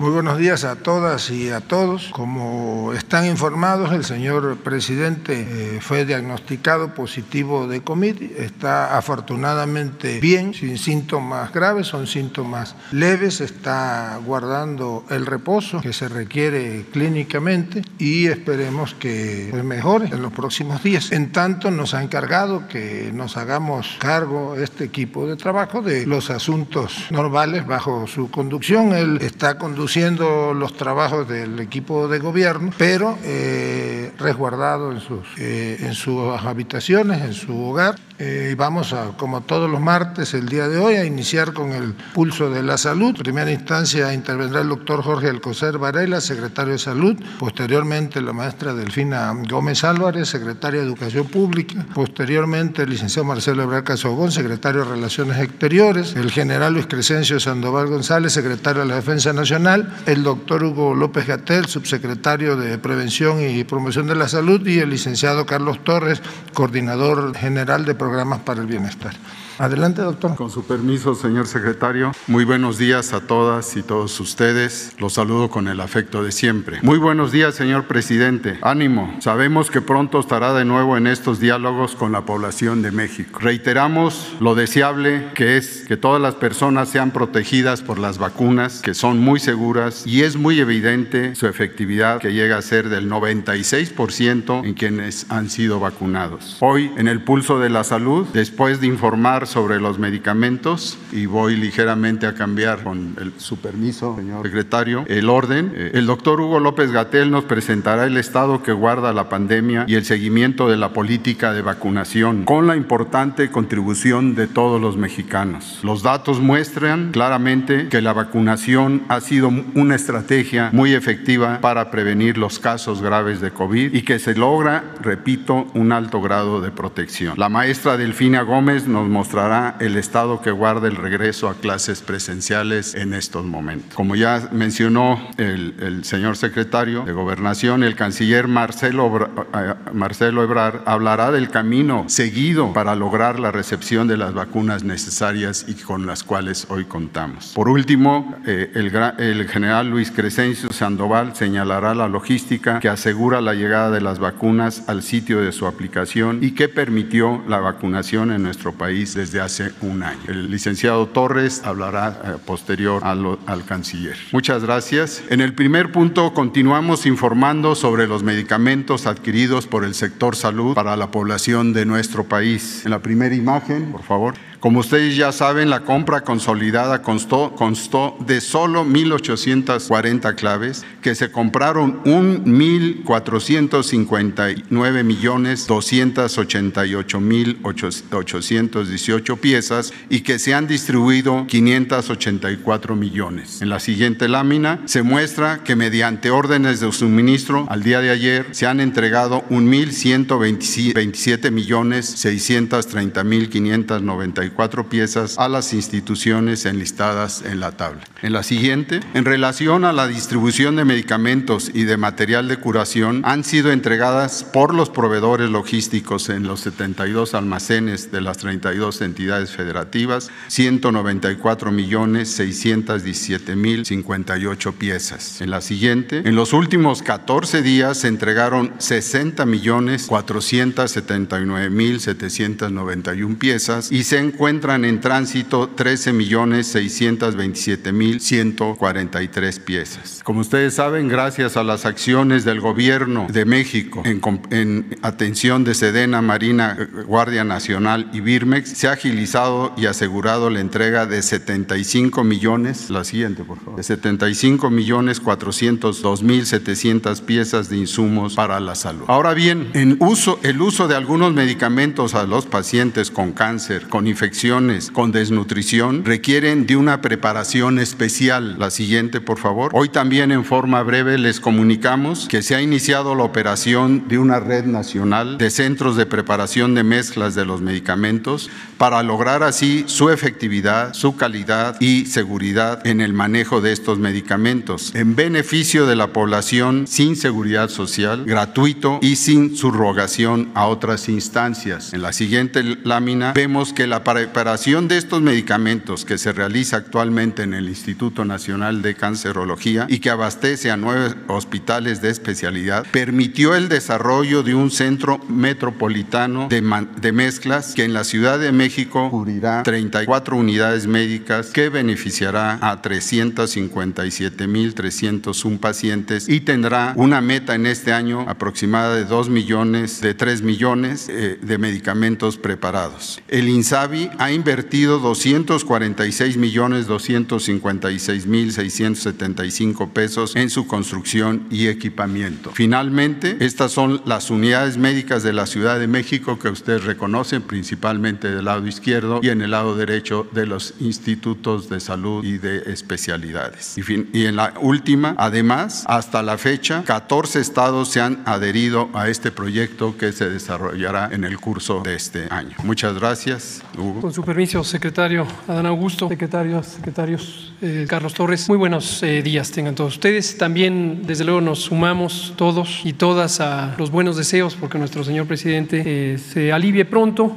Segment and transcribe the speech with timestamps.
[0.00, 2.08] Muy buenos días a todas y a todos.
[2.10, 8.20] Como están informados, el señor presidente eh, fue diagnosticado positivo de COVID.
[8.38, 13.40] Está afortunadamente bien, sin síntomas graves, son síntomas leves.
[13.40, 20.82] Está guardando el reposo que se requiere clínicamente y esperemos que mejore en los próximos
[20.82, 21.12] días.
[21.12, 26.30] En tanto, nos ha encargado que nos hagamos cargo este equipo de trabajo de los
[26.30, 28.92] asuntos normales bajo su conducción.
[28.92, 35.26] Él está conduciendo conduciendo los trabajos del equipo de gobierno, pero eh, resguardado en sus,
[35.36, 37.96] eh, en sus habitaciones, en su hogar.
[38.16, 41.94] Eh, vamos a, como todos los martes, el día de hoy, a iniciar con el
[42.14, 43.08] pulso de la salud.
[43.08, 47.16] En primera instancia intervendrá el doctor Jorge Alcocer Varela, secretario de Salud.
[47.38, 51.84] Posteriormente, la maestra Delfina Gómez Álvarez, secretaria de Educación Pública.
[51.92, 56.14] Posteriormente, el licenciado Marcelo Ebrard Casogón, secretario de Relaciones Exteriores.
[56.14, 59.73] El general Luis Crescencio Sandoval González, secretario de la Defensa Nacional
[60.06, 64.90] el doctor Hugo López Gatel, subsecretario de Prevención y Promoción de la Salud, y el
[64.90, 69.14] licenciado Carlos Torres, coordinador general de programas para el bienestar.
[69.58, 70.34] Adelante, doctor.
[70.34, 72.10] Con su permiso, señor secretario.
[72.26, 74.92] Muy buenos días a todas y todos ustedes.
[74.98, 76.80] Los saludo con el afecto de siempre.
[76.82, 78.58] Muy buenos días, señor presidente.
[78.62, 79.14] Ánimo.
[79.20, 83.38] Sabemos que pronto estará de nuevo en estos diálogos con la población de México.
[83.40, 88.94] Reiteramos lo deseable que es que todas las personas sean protegidas por las vacunas, que
[88.94, 94.64] son muy seguras y es muy evidente su efectividad que llega a ser del 96%
[94.64, 96.56] en quienes han sido vacunados.
[96.60, 101.56] Hoy, en el pulso de la salud, después de informar sobre los medicamentos y voy
[101.56, 105.72] ligeramente a cambiar con el, su permiso, señor secretario, el orden.
[105.74, 109.94] Eh, el doctor Hugo López Gatel nos presentará el estado que guarda la pandemia y
[109.94, 115.80] el seguimiento de la política de vacunación con la importante contribución de todos los mexicanos.
[115.82, 122.38] Los datos muestran claramente que la vacunación ha sido una estrategia muy efectiva para prevenir
[122.38, 127.34] los casos graves de COVID y que se logra, repito, un alto grado de protección.
[127.36, 129.33] La maestra Delfina Gómez nos mostró
[129.80, 133.92] el estado que guarda el regreso a clases presenciales en estos momentos.
[133.94, 141.32] Como ya mencionó el, señor secretario de Gobernación, el canciller Marcelo, eh, Marcelo Ebrard hablará
[141.32, 146.66] del camino seguido para lograr la recepción de las vacunas necesarias y con las cuales
[146.68, 147.52] hoy contamos.
[147.54, 153.54] Por último, eh, el, el general Luis Crescencio Sandoval señalará la logística que asegura la
[153.54, 158.44] llegada de las vacunas al sitio de su aplicación y que permitió la vacunación en
[158.44, 160.20] nuestro país desde hace un año.
[160.28, 164.16] El licenciado Torres hablará eh, posterior al, al canciller.
[164.32, 165.22] Muchas gracias.
[165.30, 170.94] En el primer punto continuamos informando sobre los medicamentos adquiridos por el sector salud para
[170.96, 172.82] la población de nuestro país.
[172.84, 174.34] En la primera imagen, por favor.
[174.64, 181.30] Como ustedes ya saben, la compra consolidada constó, constó de solo 1.840 claves, que se
[181.30, 193.60] compraron 1.459 millones 288 mil 818 piezas y que se han distribuido 584 millones.
[193.60, 198.46] En la siguiente lámina se muestra que mediante órdenes de suministro al día de ayer
[198.52, 207.60] se han entregado 1.127 millones 630 mil 594 cuatro piezas a las instituciones enlistadas en
[207.60, 208.02] la tabla.
[208.22, 213.22] En la siguiente, en relación a la distribución de medicamentos y de material de curación,
[213.24, 219.50] han sido entregadas por los proveedores logísticos en los 72 almacenes de las 32 entidades
[219.50, 225.40] federativas 194 millones 617 mil 58 piezas.
[225.40, 233.38] En la siguiente, en los últimos 14 días se entregaron 60 millones 479 mil 791
[233.38, 240.20] piezas y se encuentran encuentran en tránsito 13 millones 627 mil 143 piezas.
[240.22, 245.72] Como ustedes saben, gracias a las acciones del gobierno de México en, en atención de
[245.72, 252.22] Sedena, Marina, Guardia Nacional y Birmex, se ha agilizado y asegurado la entrega de 75
[252.22, 258.60] millones, la siguiente por favor, de 75 millones 402 mil 700 piezas de insumos para
[258.60, 259.04] la salud.
[259.08, 264.06] Ahora bien, en uso, el uso de algunos medicamentos a los pacientes con cáncer, con
[264.24, 264.54] infección
[264.94, 268.56] con desnutrición requieren de una preparación especial.
[268.58, 269.70] La siguiente, por favor.
[269.74, 274.40] Hoy también en forma breve les comunicamos que se ha iniciado la operación de una
[274.40, 278.48] red nacional de centros de preparación de mezclas de los medicamentos
[278.78, 284.94] para lograr así su efectividad, su calidad y seguridad en el manejo de estos medicamentos
[284.94, 291.92] en beneficio de la población sin seguridad social, gratuito y sin subrogación a otras instancias.
[291.92, 297.42] En la siguiente lámina vemos que la preparación de estos medicamentos que se realiza actualmente
[297.42, 303.56] en el Instituto Nacional de Cancerología y que abastece a nueve hospitales de especialidad, permitió
[303.56, 306.62] el desarrollo de un centro metropolitano de,
[307.00, 312.82] de mezclas que en la Ciudad de México cubrirá 34 unidades médicas que beneficiará a
[312.82, 320.42] 357.301 pacientes y tendrá una meta en este año aproximada de 2 millones, de 3
[320.42, 323.20] millones eh, de medicamentos preparados.
[323.26, 332.50] El INSABI ha invertido 246 millones 256 mil 675 pesos en su construcción y equipamiento.
[332.52, 338.30] Finalmente, estas son las unidades médicas de la Ciudad de México que ustedes reconocen principalmente
[338.30, 342.72] del lado izquierdo y en el lado derecho de los institutos de salud y de
[342.72, 343.76] especialidades.
[343.78, 349.08] Y, y en la última, además, hasta la fecha, 14 estados se han adherido a
[349.08, 352.56] este proyecto que se desarrollará en el curso de este año.
[352.62, 353.93] Muchas gracias, Hugo.
[354.00, 359.50] Con su permiso, secretario Adán Augusto, secretarios, secretarios eh, Carlos Torres, muy buenos eh, días
[359.50, 360.36] tengan todos ustedes.
[360.36, 365.26] También, desde luego, nos sumamos todos y todas a los buenos deseos porque nuestro señor
[365.26, 367.34] presidente eh, se alivie pronto.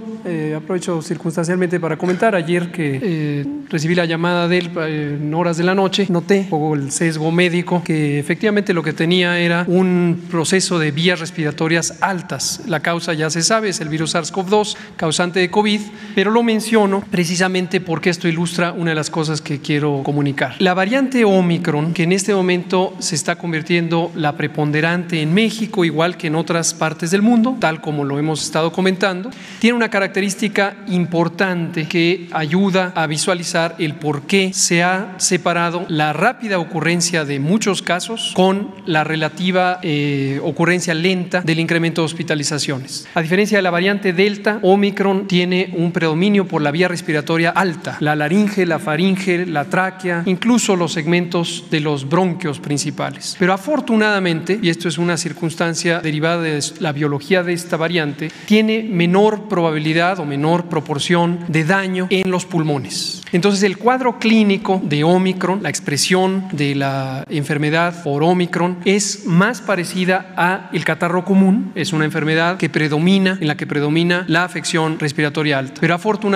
[0.56, 5.74] aprovecho circunstancialmente para comentar ayer que recibí la llamada de él en horas de la
[5.74, 10.92] noche, noté un el sesgo médico que efectivamente lo que tenía era un proceso de
[10.92, 12.64] vías respiratorias altas.
[12.68, 15.80] La causa ya se sabe, es el virus SARS-CoV-2, causante de COVID,
[16.16, 20.56] pero lo menciono precisamente porque esto ilustra una de las cosas que quiero comunicar.
[20.60, 26.16] La variante Omicron, que en este momento se está convirtiendo la preponderante en México, igual
[26.16, 29.30] que en otras partes del mundo, tal como lo hemos estado comentando,
[29.60, 36.14] tiene una característica importante que ayuda a visualizar el por qué se ha separado la
[36.14, 43.06] rápida ocurrencia de muchos casos con la relativa eh, ocurrencia lenta del incremento de hospitalizaciones.
[43.14, 47.98] A diferencia de la variante Delta, Omicron tiene un predominio por la vía respiratoria alta,
[48.00, 53.36] la laringe, la faringe, la tráquea, incluso los segmentos de los bronquios principales.
[53.40, 58.84] Pero afortunadamente, y esto es una circunstancia derivada de la biología de esta variante, tiene
[58.84, 63.22] menor probabilidad o menor proporción de daño en los pulmones.
[63.32, 69.62] Entonces el cuadro clínico de Omicron, la expresión de la enfermedad por Omicron es más
[69.62, 74.44] parecida a el catarro común, es una enfermedad que predomina, en la que predomina la
[74.44, 76.27] afección respiratoria alta, pero afortunadamente,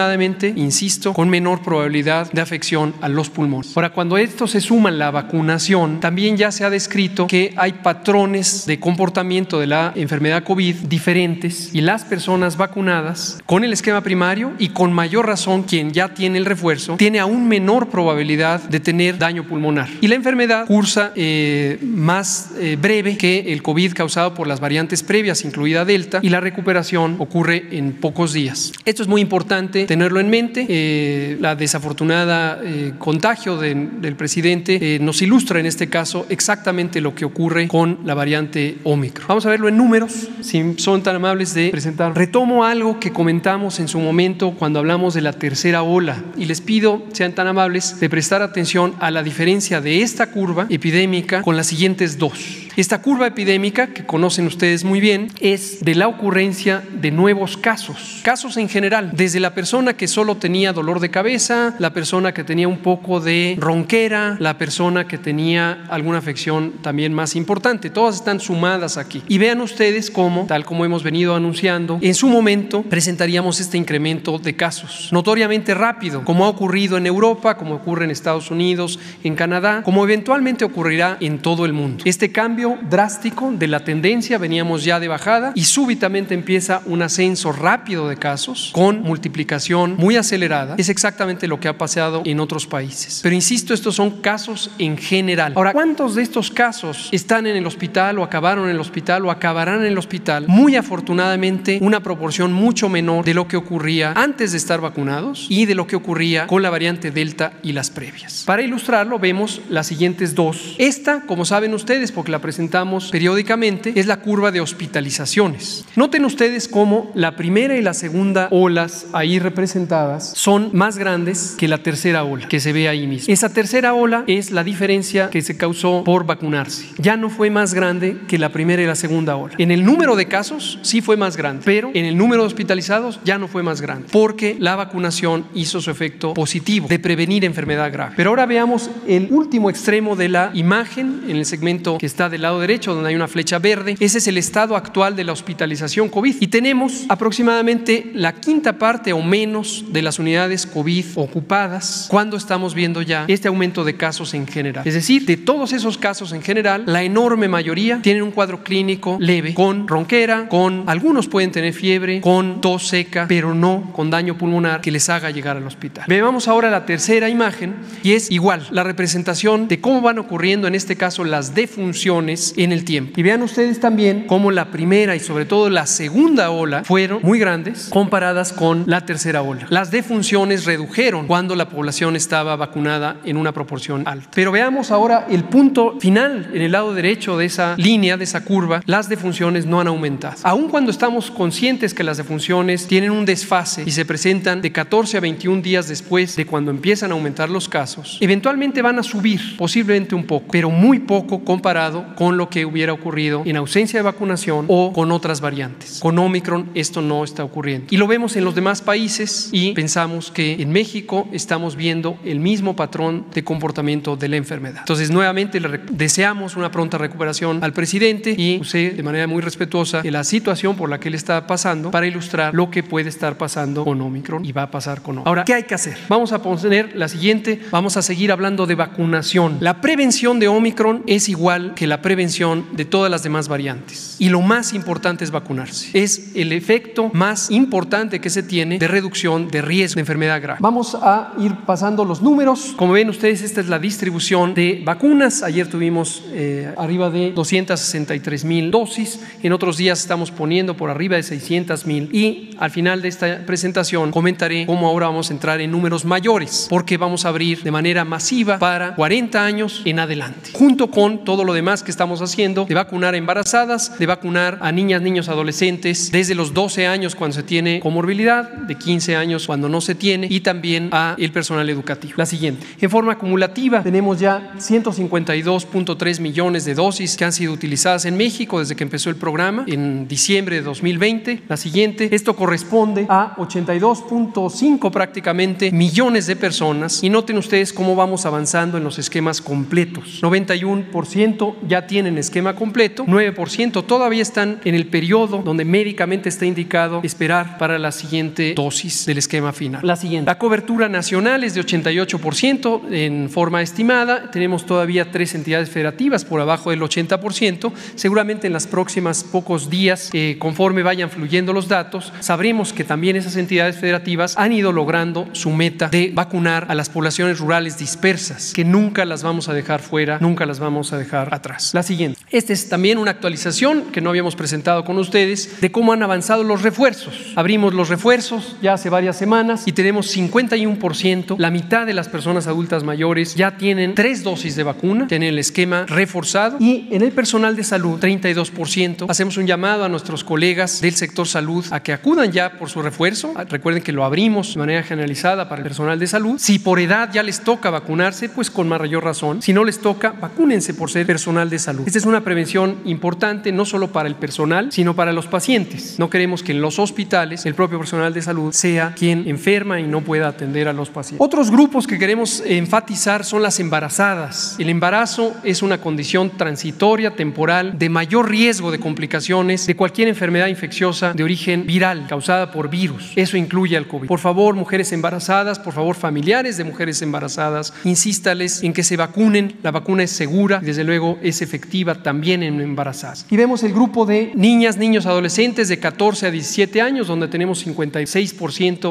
[0.56, 3.76] insisto, con menor probabilidad de afección a los pulmones.
[3.76, 7.74] Ahora, cuando esto se suma a la vacunación, también ya se ha descrito que hay
[7.74, 14.02] patrones de comportamiento de la enfermedad COVID diferentes y las personas vacunadas con el esquema
[14.02, 18.80] primario y con mayor razón quien ya tiene el refuerzo, tiene aún menor probabilidad de
[18.80, 19.90] tener daño pulmonar.
[20.02, 25.04] Y la enfermedad cursa eh, más eh, breve que el COVID causado por las variantes
[25.04, 28.72] previas, incluida Delta, y la recuperación ocurre en pocos días.
[28.86, 30.66] Esto es muy importante tenerlo en mente.
[30.68, 32.60] Eh, la desafortunada
[32.98, 38.78] contagio del presidente nos ilustra en este caso exactamente lo que ocurre con la variante
[38.84, 39.28] Omicron.
[39.28, 42.16] Vamos a verlo en números, si son tan amables de presentar.
[42.16, 46.62] Retomo algo que comentamos en su momento cuando hablamos de la tercera ola y les
[46.62, 51.58] pido sean tan amables de prestar atención a la diferencia de esta curva epidémica con
[51.58, 52.62] las siguientes dos.
[52.78, 58.22] Esta curva epidémica, que conocen ustedes muy bien, es de la ocurrencia de nuevos casos,
[58.24, 62.44] casos en general, desde la persona que solo tenía dolor de cabeza, la persona que
[62.44, 68.16] tenía un poco de ronquera, la persona que tenía alguna afección también más importante, todas
[68.16, 69.22] están sumadas aquí.
[69.28, 74.40] Y vean ustedes cómo, tal como hemos venido anunciando, en su momento presentaríamos este incremento
[74.40, 79.36] de casos, notoriamente rápido, como ha ocurrido en Europa, como ocurre en Estados Unidos, en
[79.36, 82.04] Canadá, como eventualmente ocurrirá en todo el mundo.
[82.08, 87.52] Este cambio drástico de la tendencia, veníamos ya de bajada y súbitamente empieza un ascenso
[87.52, 89.51] rápido de casos con multiplicación
[89.98, 90.76] muy acelerada.
[90.78, 93.20] Es exactamente lo que ha pasado en otros países.
[93.24, 95.54] Pero insisto, estos son casos en general.
[95.56, 99.32] Ahora, ¿cuántos de estos casos están en el hospital o acabaron en el hospital o
[99.32, 100.46] acabarán en el hospital?
[100.48, 105.66] Muy afortunadamente, una proporción mucho menor de lo que ocurría antes de estar vacunados y
[105.66, 108.44] de lo que ocurría con la variante Delta y las previas.
[108.46, 110.76] Para ilustrarlo, vemos las siguientes dos.
[110.78, 115.86] Esta, como saben ustedes, porque la presentamos periódicamente es la curva de hospitalizaciones.
[115.96, 121.68] Noten ustedes cómo la primera y la segunda olas ahí representadas son más grandes que
[121.68, 123.34] la tercera ola que se ve ahí mismo.
[123.34, 126.86] Esa tercera ola es la diferencia que se causó por vacunarse.
[126.98, 129.56] Ya no fue más grande que la primera y la segunda ola.
[129.58, 133.20] En el número de casos sí fue más grande, pero en el número de hospitalizados
[133.24, 137.92] ya no fue más grande, porque la vacunación hizo su efecto positivo de prevenir enfermedad
[137.92, 138.14] grave.
[138.16, 142.44] Pero ahora veamos el último extremo de la imagen en el segmento que está del
[142.44, 146.10] lado derecho, donde hay una flecha verde, ese es el estado actual de la hospitalización
[146.10, 146.36] COVID.
[146.40, 152.76] Y tenemos aproximadamente la quinta parte o menos de las unidades COVID ocupadas cuando estamos
[152.76, 154.86] viendo ya este aumento de casos en general.
[154.86, 159.16] Es decir, de todos esos casos en general, la enorme mayoría tienen un cuadro clínico
[159.22, 164.38] leve, con ronquera, con algunos pueden tener fiebre, con tos seca, pero no con daño
[164.38, 166.04] pulmonar que les haga llegar al hospital.
[166.10, 170.76] Veamos ahora la tercera imagen y es igual la representación de cómo van ocurriendo en
[170.76, 173.14] este caso las defunciones en el tiempo.
[173.18, 177.40] Y vean ustedes también cómo la primera y sobre todo la segunda ola fueron muy
[177.40, 179.68] grandes comparadas con la tercera ola.
[179.70, 184.30] Las defunciones redujeron cuando la población estaba vacunada en una proporción alta.
[184.34, 188.44] Pero veamos ahora el punto final en el lado derecho de esa línea, de esa
[188.44, 190.36] curva, las defunciones no han aumentado.
[190.44, 195.18] Aun cuando estamos conscientes que las defunciones tienen un desfase y se presentan de 14
[195.18, 199.58] a 21 días después de cuando empiezan a aumentar los casos, eventualmente van a subir,
[199.58, 204.04] posiblemente un poco, pero muy poco comparado con lo que hubiera ocurrido en ausencia de
[204.04, 206.00] vacunación o con otras variantes.
[206.00, 207.88] Con Omicron esto no está ocurriendo.
[207.90, 209.11] Y lo vemos en los demás países
[209.52, 214.80] y pensamos que en México estamos viendo el mismo patrón de comportamiento de la enfermedad.
[214.80, 220.02] Entonces, nuevamente le deseamos una pronta recuperación al presidente y usé de manera muy respetuosa
[220.04, 223.84] la situación por la que él está pasando para ilustrar lo que puede estar pasando
[223.84, 225.28] con Omicron y va a pasar con Omicron.
[225.28, 225.98] Ahora, ¿qué hay que hacer?
[226.10, 229.58] Vamos a poner la siguiente, vamos a seguir hablando de vacunación.
[229.60, 234.16] La prevención de Omicron es igual que la prevención de todas las demás variantes.
[234.20, 235.90] Y lo más importante es vacunarse.
[235.98, 240.60] Es el efecto más importante que se tiene de reducción de riesgo de enfermedad grave.
[240.62, 242.74] Vamos a ir pasando los números.
[242.78, 245.42] Como ven ustedes, esta es la distribución de vacunas.
[245.42, 249.20] Ayer tuvimos eh, arriba de 263 mil dosis.
[249.42, 252.10] En otros días estamos poniendo por arriba de 600 mil.
[252.14, 256.68] Y al final de esta presentación comentaré cómo ahora vamos a entrar en números mayores,
[256.70, 261.44] porque vamos a abrir de manera masiva para 40 años en adelante, junto con todo
[261.44, 266.12] lo demás que estamos haciendo de vacunar a embarazadas, de vacunar a niñas, niños, adolescentes
[266.12, 270.28] desde los 12 años cuando se tiene comorbilidad, de 15 años cuando no se tiene
[270.30, 272.14] y también a el personal educativo.
[272.18, 272.66] La siguiente.
[272.80, 278.60] En forma acumulativa tenemos ya 152.3 millones de dosis que han sido utilizadas en México
[278.60, 281.44] desde que empezó el programa en diciembre de 2020.
[281.48, 282.10] La siguiente.
[282.12, 288.84] Esto corresponde a 82.5 prácticamente millones de personas y noten ustedes cómo vamos avanzando en
[288.84, 290.22] los esquemas completos.
[290.22, 297.02] 91% ya tienen esquema completo, 9% todavía están en el periodo donde médicamente está indicado
[297.04, 299.82] esperar para la siguiente dosis del esquema final.
[299.84, 300.26] La siguiente.
[300.26, 304.32] La cobertura nacional es de 88% en forma estimada.
[304.32, 307.72] Tenemos todavía tres entidades federativas por abajo del 80%.
[307.96, 313.16] Seguramente en las próximas pocos días, eh, conforme vayan fluyendo los datos, sabremos que también
[313.16, 318.54] esas entidades federativas han ido logrando su meta de vacunar a las poblaciones rurales dispersas,
[318.54, 321.74] que nunca las vamos a dejar fuera, nunca las vamos a dejar atrás.
[321.74, 322.20] La siguiente.
[322.32, 326.44] Esta es también una actualización que no habíamos presentado con ustedes de cómo han avanzado
[326.44, 327.34] los refuerzos.
[327.36, 332.48] Abrimos los refuerzos ya hace varias semanas y tenemos 51%, la mitad de las personas
[332.48, 337.12] adultas mayores ya tienen tres dosis de vacuna, tienen el esquema reforzado y en el
[337.12, 339.06] personal de salud 32%.
[339.10, 342.82] Hacemos un llamado a nuestros colegas del sector salud a que acudan ya por su
[342.82, 343.34] refuerzo.
[343.50, 346.38] Recuerden que lo abrimos de manera generalizada para el personal de salud.
[346.40, 349.42] Si por edad ya les toca vacunarse, pues con mayor razón.
[349.42, 351.84] Si no les toca, vacúnense por ser personal de salud.
[351.86, 355.96] Esta es una prevención importante no solo para el personal, sino para los pacientes.
[356.00, 359.84] No queremos que en los hospitales el propio personal de salud sea quien enferma y
[359.84, 361.26] no pueda atender a los pacientes.
[361.26, 364.56] Otros grupos que queremos enfatizar son las embarazadas.
[364.60, 370.48] El embarazo es una condición transitoria, temporal, de mayor riesgo de complicaciones de cualquier enfermedad
[370.48, 373.14] infecciosa de origen viral causada por virus.
[373.16, 374.08] Eso incluye al COVID.
[374.08, 379.58] Por favor, mujeres embarazadas, por favor, familiares de mujeres embarazadas, insístales en que se vacunen.
[379.64, 383.26] La vacuna es segura y desde luego es efectiva también en embarazadas.
[383.30, 387.66] Y vemos el grupo de niñas, niños, adolescentes de 14 a 17 años, donde tenemos
[387.66, 388.41] 56%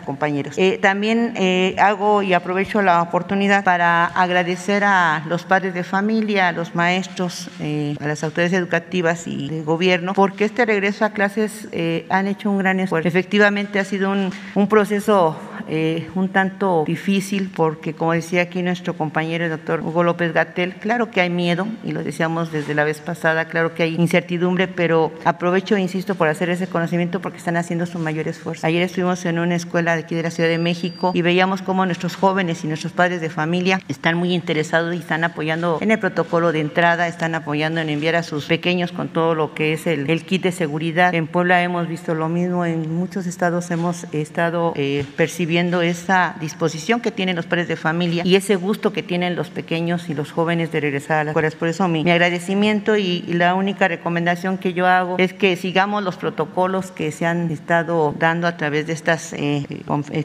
[0.00, 0.54] compañeros.
[0.56, 6.48] Eh, también eh, hago y aprovecho la oportunidad para agradecer a los padres de familia,
[6.48, 11.10] a los maestros, eh, a las autoridades educativas y del gobierno, porque este regreso a
[11.10, 11.68] clases
[12.08, 13.08] han hecho un gran esfuerzo.
[13.08, 15.36] Efectivamente, ha sido un, un proceso
[15.68, 20.74] eh, un tanto difícil porque, como decía aquí nuestro compañero el doctor Hugo López Gatel,
[20.74, 24.68] claro que hay miedo, y lo decíamos desde la vez pasada, claro que hay incertidumbre,
[24.68, 28.66] pero aprovecho insisto por hacer ese conocimiento porque están haciendo su mayor esfuerzo.
[28.66, 31.84] Ayer estuvimos en una escuela de aquí de la Ciudad de México y veíamos cómo
[31.86, 35.98] nuestros jóvenes y nuestros padres de familia están muy interesados y están apoyando en el
[35.98, 39.86] protocolo de entrada, están apoyando en enviar a sus pequeños con todo lo que es
[39.86, 41.14] el, el kit de seguridad.
[41.14, 47.00] En Puebla hemos visto lo mismo, en muchos estados hemos estado eh, percibiendo esa disposición
[47.00, 50.30] que tienen los padres de familia y ese gusto que tienen los pequeños y los
[50.30, 51.54] jóvenes de regresar a las escuelas.
[51.54, 55.56] Por eso mi, mi agradecimiento y, y, la única recomendación que yo hago es que
[55.56, 59.66] sigamos los protocolos que se han estado dando a través de estas eh,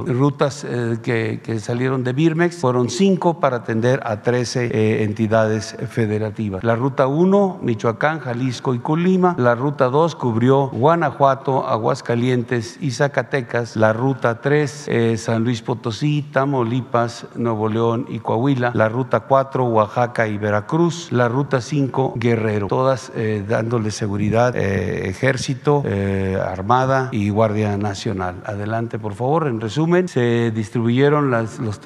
[0.06, 0.66] rutas
[1.02, 6.64] que, que, salieron de Birmex fueron cinco para atender a 13 entidades federativas.
[6.64, 9.34] La ruta 1, Michoacán, Jalisco y Colima.
[9.38, 13.76] La ruta 2 cubrió Guanajuato, Aguascalientes y Zacatecas.
[13.76, 18.72] La ruta 3, San Luis Potosí, Tamaulipas, Nuevo León y Coahuila.
[18.74, 21.12] La ruta 4, Oaxaca y Veracruz.
[21.12, 22.66] La ruta 5, Guerrero.
[22.68, 28.36] Todas eh, dándole seguridad, eh, ejército, eh, armada y Guardia Nacional.
[28.44, 29.46] Adelante, por favor.
[29.46, 31.80] En resumen, se distribuyeron los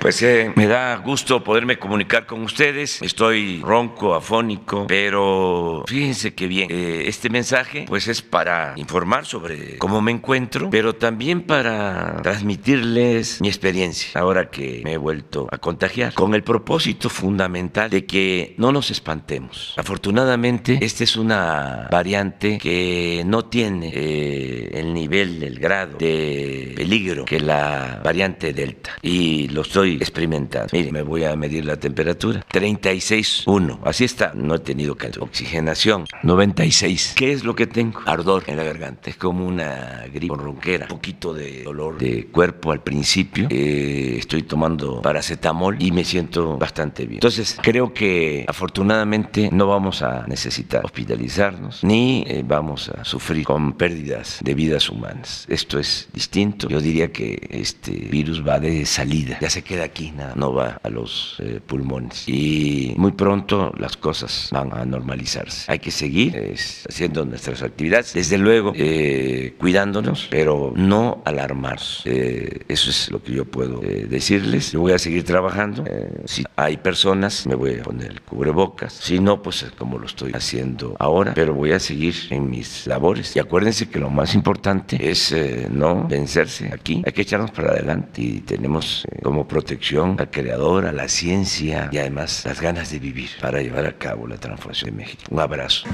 [0.01, 2.99] Pues eh, me da gusto poderme comunicar con ustedes.
[3.03, 6.69] Estoy ronco, afónico, pero fíjense que bien.
[6.71, 13.41] Eh, este mensaje pues es para informar sobre cómo me encuentro, pero también para transmitirles
[13.41, 18.55] mi experiencia ahora que me he vuelto a contagiar, con el propósito fundamental de que
[18.57, 19.75] no nos espantemos.
[19.77, 27.25] Afortunadamente, esta es una variante que no tiene eh, el nivel, el grado de peligro
[27.25, 28.97] que la variante Delta.
[29.03, 30.69] Y lo estoy experimentando.
[30.71, 32.45] Mire, me voy a medir la temperatura.
[32.51, 33.79] 36.1.
[33.83, 34.33] Así está.
[34.35, 35.23] No he tenido calor.
[35.23, 36.05] Oxigenación.
[36.23, 37.13] 96.
[37.15, 38.01] ¿Qué es lo que tengo?
[38.05, 39.09] Ardor en la garganta.
[39.09, 40.85] Es como una gripe ronquera.
[40.85, 43.47] Un poquito de dolor de cuerpo al principio.
[43.49, 47.17] Eh, estoy tomando paracetamol y me siento bastante bien.
[47.17, 53.73] Entonces, creo que afortunadamente no vamos a necesitar hospitalizarnos ni eh, vamos a sufrir con
[53.73, 55.45] pérdidas de vidas humanas.
[55.49, 56.67] Esto es distinto.
[56.69, 59.37] Yo diría que este virus va de salida.
[59.41, 62.27] Ya se queda aquí, nada, no va a los eh, pulmones.
[62.27, 65.71] Y muy pronto las cosas van a normalizarse.
[65.71, 66.55] Hay que seguir
[66.87, 72.01] haciendo nuestras actividades, desde luego eh, cuidándonos, pero no alarmarnos.
[72.05, 74.71] Eh, eso es lo que yo puedo decirles.
[74.71, 75.83] Yo voy a seguir trabajando.
[76.25, 78.93] si hay personas, me voy a poner el cubrebocas.
[78.93, 83.35] Si no, pues como lo estoy haciendo ahora, pero voy a seguir en mis labores.
[83.35, 85.35] Y acuérdense que lo más importante es
[85.69, 87.01] no vencerse aquí.
[87.05, 91.97] Hay que echarnos para adelante y tenemos como protección al creador, a la ciencia y
[91.97, 95.23] además las ganas de vivir para llevar a cabo la transformación de México.
[95.29, 95.87] Un abrazo.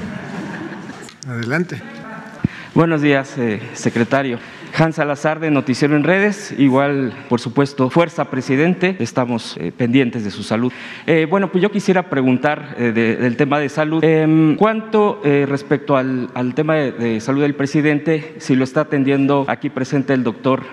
[1.27, 1.79] Adelante.
[2.73, 4.39] Buenos días, eh, secretario.
[4.75, 10.31] Hans Salazar de Noticiero en Redes, igual, por supuesto, Fuerza Presidente, estamos eh, pendientes de
[10.31, 10.71] su salud.
[11.05, 16.75] Eh, bueno, pues yo quisiera preguntar del tema de salud, em, ¿cuánto respecto al, tema
[16.75, 20.63] de, salud del presidente, si lo está atendiendo aquí presente el doctor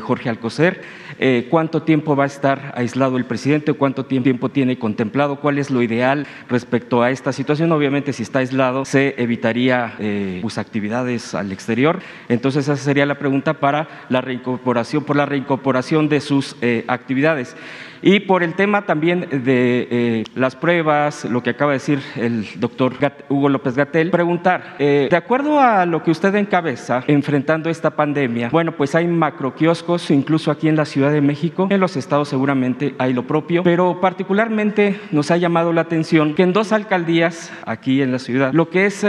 [0.00, 0.80] Jorge Alcocer,
[1.22, 5.70] eh, cuánto tiempo va a estar aislado el presidente, cuánto tiempo tiene contemplado, cuál es
[5.70, 7.70] lo ideal respecto a esta situación.
[7.72, 11.98] Obviamente, si está aislado, se evitaría eh, sus actividades al exterior.
[12.30, 13.39] Entonces, esa sería la pregunta.
[13.42, 17.56] Para la reincorporación, por la reincorporación de sus eh, actividades.
[18.02, 22.46] Y por el tema también de eh, las pruebas, lo que acaba de decir el
[22.56, 22.94] doctor
[23.28, 28.48] Hugo López Gatel, preguntar, eh, de acuerdo a lo que usted encabeza enfrentando esta pandemia,
[28.50, 32.94] bueno, pues hay macroquioscos, incluso aquí en la Ciudad de México, en los estados seguramente
[32.98, 38.00] hay lo propio, pero particularmente nos ha llamado la atención que en dos alcaldías aquí
[38.00, 39.06] en la ciudad, lo que es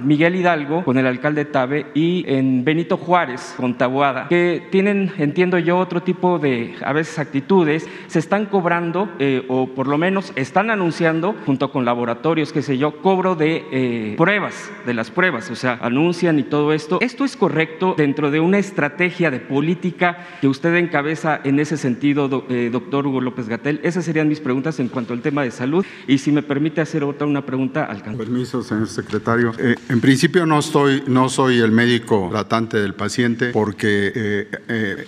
[0.00, 5.58] Miguel Hidalgo con el alcalde Tabe y en Benito Juárez con Tabuada, que tienen, entiendo
[5.58, 10.32] yo, otro tipo de, a veces, actitudes, se están cobrando, eh, o por lo menos
[10.36, 15.50] están anunciando, junto con laboratorios, qué sé yo, cobro de eh, pruebas, de las pruebas,
[15.50, 16.96] o sea, anuncian y todo esto.
[17.02, 22.46] ¿Esto es correcto dentro de una estrategia de política que usted encabeza en ese sentido,
[22.48, 23.80] eh, doctor Hugo López Gatel?
[23.82, 25.84] Esas serían mis preguntas en cuanto al tema de salud.
[26.06, 29.52] Y si me permite hacer otra una pregunta al Permiso, señor secretario.
[29.58, 34.48] en principio no, estoy, no soy el médico tratante del paciente porque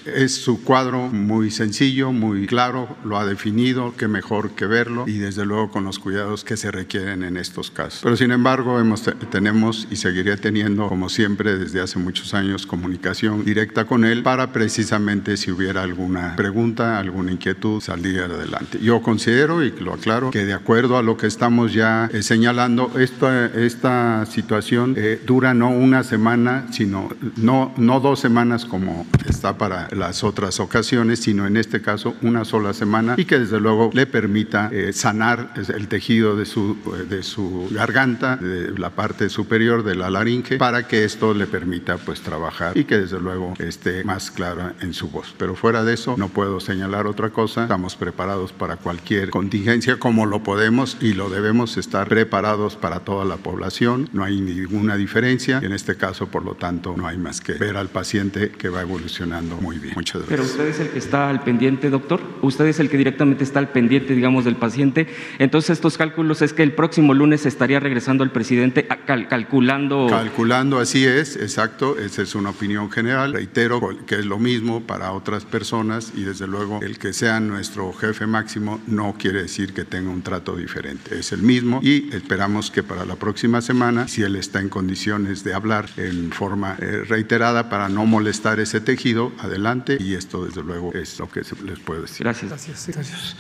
[0.05, 5.19] es su cuadro muy sencillo, muy claro, lo ha definido, qué mejor que verlo y
[5.19, 8.01] desde luego con los cuidados que se requieren en estos casos.
[8.03, 13.45] Pero sin embargo, hemos, tenemos y seguiré teniendo, como siempre, desde hace muchos años, comunicación
[13.45, 18.79] directa con él para precisamente si hubiera alguna pregunta, alguna inquietud, salir adelante.
[18.81, 22.93] Yo considero, y lo aclaro, que de acuerdo a lo que estamos ya eh, señalando,
[22.99, 29.57] esta, esta situación eh, dura no una semana, sino no, no dos semanas como está
[29.57, 33.91] para las otras ocasiones, sino en este caso una sola semana y que desde luego
[33.93, 36.77] le permita eh, sanar el tejido de su,
[37.09, 41.97] de su garganta, de la parte superior de la laringe, para que esto le permita
[41.99, 45.35] pues trabajar y que desde luego esté más clara en su voz.
[45.39, 47.63] Pero fuera de eso no puedo señalar otra cosa.
[47.63, 53.25] Estamos preparados para cualquier contingencia como lo podemos y lo debemos estar preparados para toda
[53.25, 54.09] la población.
[54.13, 55.61] No hay ninguna diferencia.
[55.63, 58.83] En este caso, por lo tanto, no hay más que ver al paciente que va
[58.83, 59.95] evolucionando muy bien.
[59.95, 60.29] Muchas gracias.
[60.29, 62.21] Pero usted es el que está al pendiente, doctor.
[62.43, 65.07] Usted es el que directamente está al pendiente, digamos, del paciente.
[65.39, 68.87] Entonces, estos cálculos es que el próximo lunes estaría regresando el presidente
[69.29, 70.07] calculando.
[70.09, 71.99] Calculando, así es, exacto.
[71.99, 73.33] Esa es una opinión general.
[73.33, 77.93] Reitero que es lo mismo para otras personas y desde luego el que sea nuestro
[77.93, 81.19] jefe máximo no quiere decir que tenga un trato diferente.
[81.19, 85.45] Es el mismo y esperamos que para la próxima semana, si él está en condiciones
[85.45, 90.63] de hablar en forma eh, reiterada para no molestar ese tejido, adelante y esto desde
[90.63, 92.25] luego es lo que les puedo decir.
[92.25, 92.68] Gracias.
[92.69, 93.37] Gracias.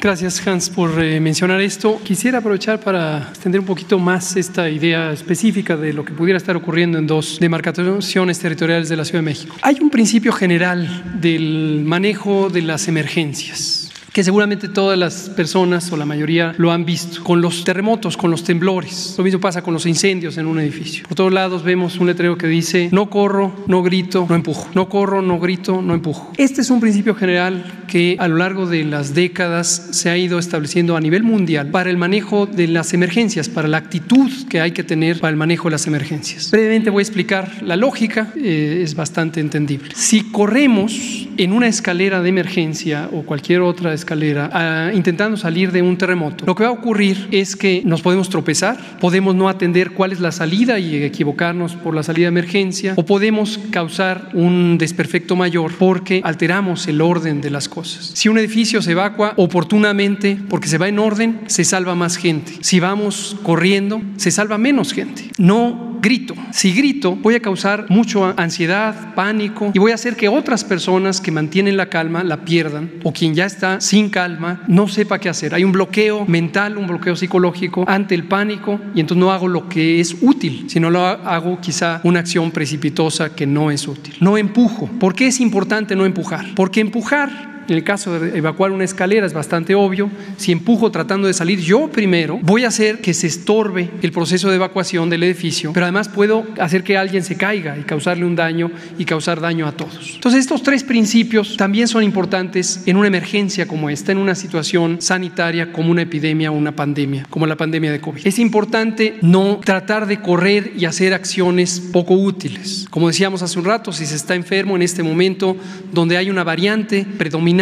[0.00, 1.98] Gracias, Hans, por eh, mencionar esto.
[2.04, 6.56] Quisiera aprovechar para extender un poquito más esta idea específica de lo que pudiera estar
[6.56, 9.56] ocurriendo en dos demarcaciones territoriales de la Ciudad de México.
[9.62, 15.96] Hay un principio general del manejo de las emergencias que seguramente todas las personas o
[15.96, 19.16] la mayoría lo han visto, con los terremotos, con los temblores.
[19.18, 21.02] Lo mismo pasa con los incendios en un edificio.
[21.08, 24.70] Por todos lados vemos un letrero que dice, no corro, no grito, no empujo.
[24.72, 26.30] No corro, no grito, no empujo.
[26.36, 30.38] Este es un principio general que a lo largo de las décadas se ha ido
[30.38, 34.70] estableciendo a nivel mundial para el manejo de las emergencias, para la actitud que hay
[34.70, 36.52] que tener para el manejo de las emergencias.
[36.52, 39.90] Brevemente voy a explicar la lógica, eh, es bastante entendible.
[39.96, 45.72] Si corremos en una escalera de emergencia o cualquier otra escalera, escalera ah, intentando salir
[45.72, 49.48] de un terremoto, lo que va a ocurrir es que nos podemos tropezar, podemos no
[49.48, 54.28] atender cuál es la salida y equivocarnos por la salida de emergencia, o podemos causar
[54.34, 58.12] un desperfecto mayor porque alteramos el orden de las cosas.
[58.14, 62.52] Si un edificio se evacua oportunamente porque se va en orden, se salva más gente.
[62.60, 65.30] Si vamos corriendo, se salva menos gente.
[65.38, 66.34] No grito.
[66.50, 71.18] Si grito, voy a causar mucha ansiedad, pánico y voy a hacer que otras personas
[71.18, 75.30] que mantienen la calma la pierdan o quien ya está sin calma no sepa qué
[75.30, 75.54] hacer.
[75.54, 79.66] Hay un bloqueo mental, un bloqueo psicológico ante el pánico y entonces no hago lo
[79.66, 84.14] que es útil, sino lo hago quizá una acción precipitosa que no es útil.
[84.20, 84.90] No empujo.
[85.00, 86.44] ¿Por qué es importante no empujar?
[86.54, 90.10] Porque empujar en el caso de evacuar una escalera es bastante obvio.
[90.36, 94.50] Si empujo tratando de salir yo primero, voy a hacer que se estorbe el proceso
[94.50, 98.36] de evacuación del edificio, pero además puedo hacer que alguien se caiga y causarle un
[98.36, 100.12] daño y causar daño a todos.
[100.14, 105.00] Entonces estos tres principios también son importantes en una emergencia como esta, en una situación
[105.00, 108.26] sanitaria como una epidemia o una pandemia, como la pandemia de COVID.
[108.26, 112.86] Es importante no tratar de correr y hacer acciones poco útiles.
[112.90, 115.56] Como decíamos hace un rato, si se está enfermo en este momento
[115.92, 117.53] donde hay una variante predominante,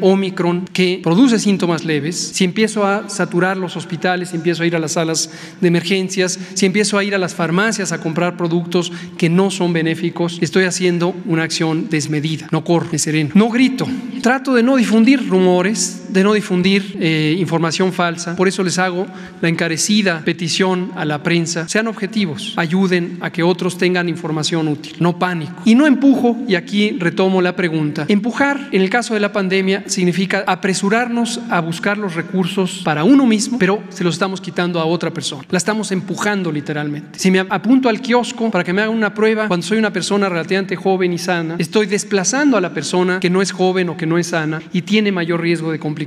[0.00, 4.76] Omicron que produce síntomas leves, si empiezo a saturar los hospitales, si empiezo a ir
[4.76, 5.30] a las salas
[5.60, 9.72] de emergencias, si empiezo a ir a las farmacias a comprar productos que no son
[9.72, 12.48] benéficos, estoy haciendo una acción desmedida.
[12.50, 13.30] No corro, me sereno.
[13.34, 13.86] No grito.
[14.22, 18.36] trato de no difundir rumores, de no difundir eh, información falsa.
[18.36, 19.06] Por eso les hago
[19.40, 21.68] la encarecida petición a la prensa.
[21.68, 25.62] Sean objetivos, ayuden a que otros tengan información útil, no pánico.
[25.64, 29.84] Y no empujo, y aquí retomo la pregunta, empujar en el caso de la pandemia
[29.86, 34.84] significa apresurarnos a buscar los recursos para uno mismo, pero se los estamos quitando a
[34.84, 35.44] otra persona.
[35.50, 37.18] La estamos empujando literalmente.
[37.18, 40.28] Si me apunto al kiosco para que me hagan una prueba cuando soy una persona
[40.28, 44.06] relativamente joven y sana, estoy desplazando a la persona que no es joven o que
[44.06, 45.99] no es sana y tiene mayor riesgo de complicaciones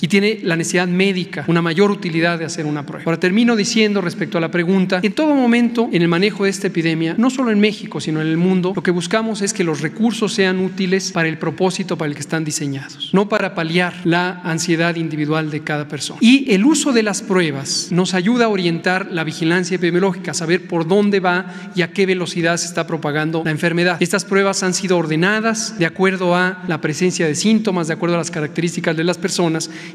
[0.00, 3.04] y tiene la necesidad médica, una mayor utilidad de hacer una prueba.
[3.04, 6.68] Ahora termino diciendo respecto a la pregunta, en todo momento en el manejo de esta
[6.68, 9.80] epidemia, no solo en México, sino en el mundo, lo que buscamos es que los
[9.80, 14.40] recursos sean útiles para el propósito para el que están diseñados, no para paliar la
[14.44, 16.18] ansiedad individual de cada persona.
[16.22, 20.88] Y el uso de las pruebas nos ayuda a orientar la vigilancia epidemiológica, saber por
[20.88, 23.98] dónde va y a qué velocidad se está propagando la enfermedad.
[24.00, 28.18] Estas pruebas han sido ordenadas de acuerdo a la presencia de síntomas, de acuerdo a
[28.18, 29.33] las características de las personas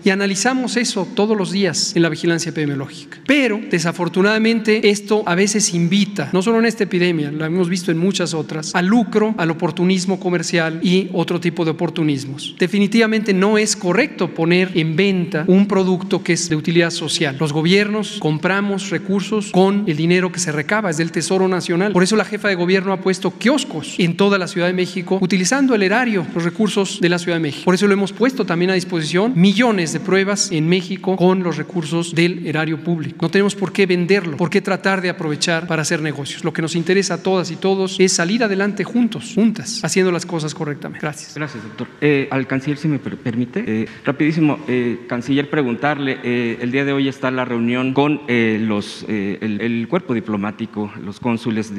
[0.03, 3.17] y analizamos eso todos los días en la vigilancia epidemiológica.
[3.25, 7.97] Pero desafortunadamente esto a veces invita, no solo en esta epidemia, lo hemos visto en
[7.97, 12.55] muchas otras, al lucro, al oportunismo comercial y otro tipo de oportunismos.
[12.59, 17.37] Definitivamente no es correcto poner en venta un producto que es de utilidad social.
[17.39, 21.93] Los gobiernos compramos recursos con el dinero que se recaba, es del Tesoro Nacional.
[21.93, 25.17] Por eso la jefa de gobierno ha puesto kioscos en toda la Ciudad de México
[25.21, 27.65] utilizando el erario, los recursos de la Ciudad de México.
[27.65, 31.57] Por eso lo hemos puesto también a disposición millones de pruebas en México con los
[31.57, 33.17] recursos del erario público.
[33.21, 36.43] No tenemos por qué venderlo, por qué tratar de aprovechar para hacer negocios.
[36.43, 40.25] Lo que nos interesa a todas y todos es salir adelante juntos, juntas, haciendo las
[40.25, 41.01] cosas correctamente.
[41.01, 41.36] Gracias.
[41.36, 41.88] Gracias, doctor.
[42.01, 46.19] Eh, al canciller, si me permite, eh, rapidísimo, eh, canciller, preguntarle,
[46.61, 51.71] el día de hoy está la reunión con los, el, el, cuerpo diplomático, los cónsules,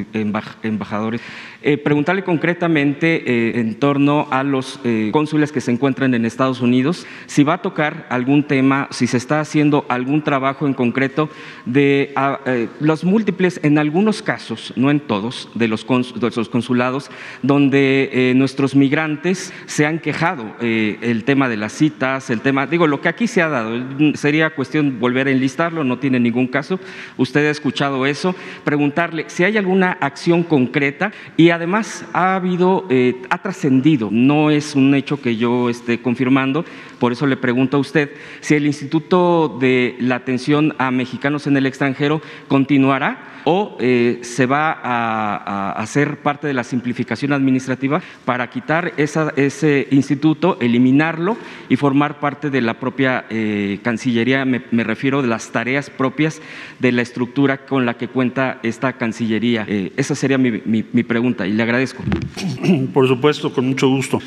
[0.63, 1.21] embajadores,
[1.85, 4.81] preguntarle concretamente en torno a los
[5.13, 9.17] cónsules que se encuentran en Estados Unidos, si va a tocar algún tema, si se
[9.17, 11.29] está haciendo algún trabajo en concreto
[11.65, 12.15] de
[12.81, 17.11] los múltiples, en algunos casos, no en todos, de los, de los consulados,
[17.43, 22.87] donde nuestros migrantes se han quejado eh, el tema de las citas, el tema, digo,
[22.87, 23.73] lo que aquí se ha dado,
[24.15, 26.79] sería cuestión volver a enlistarlo, no tiene ningún caso.
[27.17, 28.35] Usted ha escuchado eso,
[28.65, 34.75] preguntarle si hay alguna acción concreta y además ha habido, eh, ha trascendido, no es
[34.75, 36.65] un hecho que yo esté confirmando,
[36.99, 38.11] por eso le pregunto a usted
[38.41, 44.47] si el Instituto de la Atención a Mexicanos en el Extranjero continuará o eh, se
[44.47, 51.37] va a, hacer parte de la simplificación administrativa para quitar ese instituto, eliminarlo
[51.69, 56.41] y formar parte de la propia eh, Cancillería, me, refiero de las tareas propias
[56.79, 59.65] de la estructura con la que cuenta esta Cancillería.
[59.69, 62.03] Eh, esa sería mi pregunta y le agradezco.
[62.93, 64.21] Por supuesto, con mucho gusto.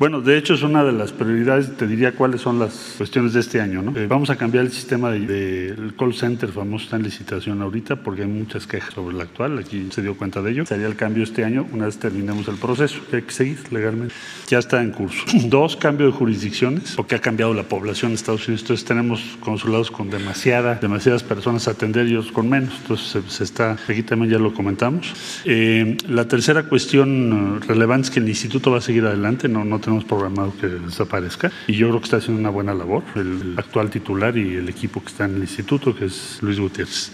[0.00, 3.40] Bueno, de hecho es una de las prioridades, te diría cuáles son las cuestiones de
[3.40, 3.82] este año.
[3.82, 3.94] ¿no?
[3.94, 7.96] Eh, vamos a cambiar el sistema del de, call center famoso, está en licitación ahorita
[7.96, 10.64] porque hay muchas quejas sobre el actual, aquí se dio cuenta de ello.
[10.64, 14.14] Sería el cambio este año una vez terminemos el proceso, que hay que seguir legalmente.
[14.48, 15.22] Ya está en curso.
[15.50, 19.90] Dos, cambio de jurisdicciones, porque ha cambiado la población de Estados Unidos, entonces tenemos consulados
[19.90, 24.32] con demasiada, demasiadas personas a atender y otros con menos, entonces se, está, aquí también
[24.32, 25.12] ya lo comentamos.
[25.44, 29.78] Eh, la tercera cuestión relevante es que el instituto va a seguir adelante, no, no
[29.78, 33.90] tenemos programado que desaparezca y yo creo que está haciendo una buena labor el actual
[33.90, 37.12] titular y el equipo que está en el instituto, que es Luis Gutiérrez.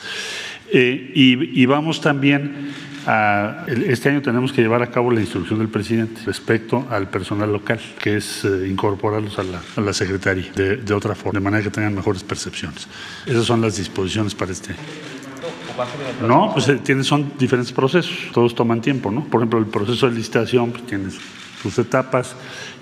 [0.73, 2.73] Eh, y, vamos también
[3.07, 7.53] a, este año tenemos que llevar a cabo la instrucción del presidente respecto al personal
[7.53, 11.45] local, que es eh, incorporarlos a la, a la secretaría de, de, otra forma, de
[11.45, 12.89] manera que tengan mejores percepciones.
[13.27, 14.75] Esas son las disposiciones para este.
[16.27, 19.25] No, pues eh, tiene, son diferentes procesos, todos toman tiempo, ¿no?
[19.25, 21.11] Por ejemplo, el proceso de licitación pues, tiene
[21.71, 22.35] sus etapas,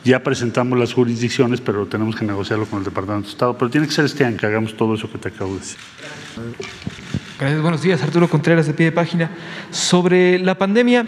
[0.05, 3.57] ya presentamos las jurisdicciones, pero tenemos que negociarlo con el Departamento de Estado.
[3.57, 5.79] Pero tiene que ser este año que hagamos todo eso que te acabo de decir.
[7.37, 8.01] Gracias, buenos días.
[8.01, 9.29] Arturo Contreras de pie de página.
[9.73, 11.05] Sobre la pandemia,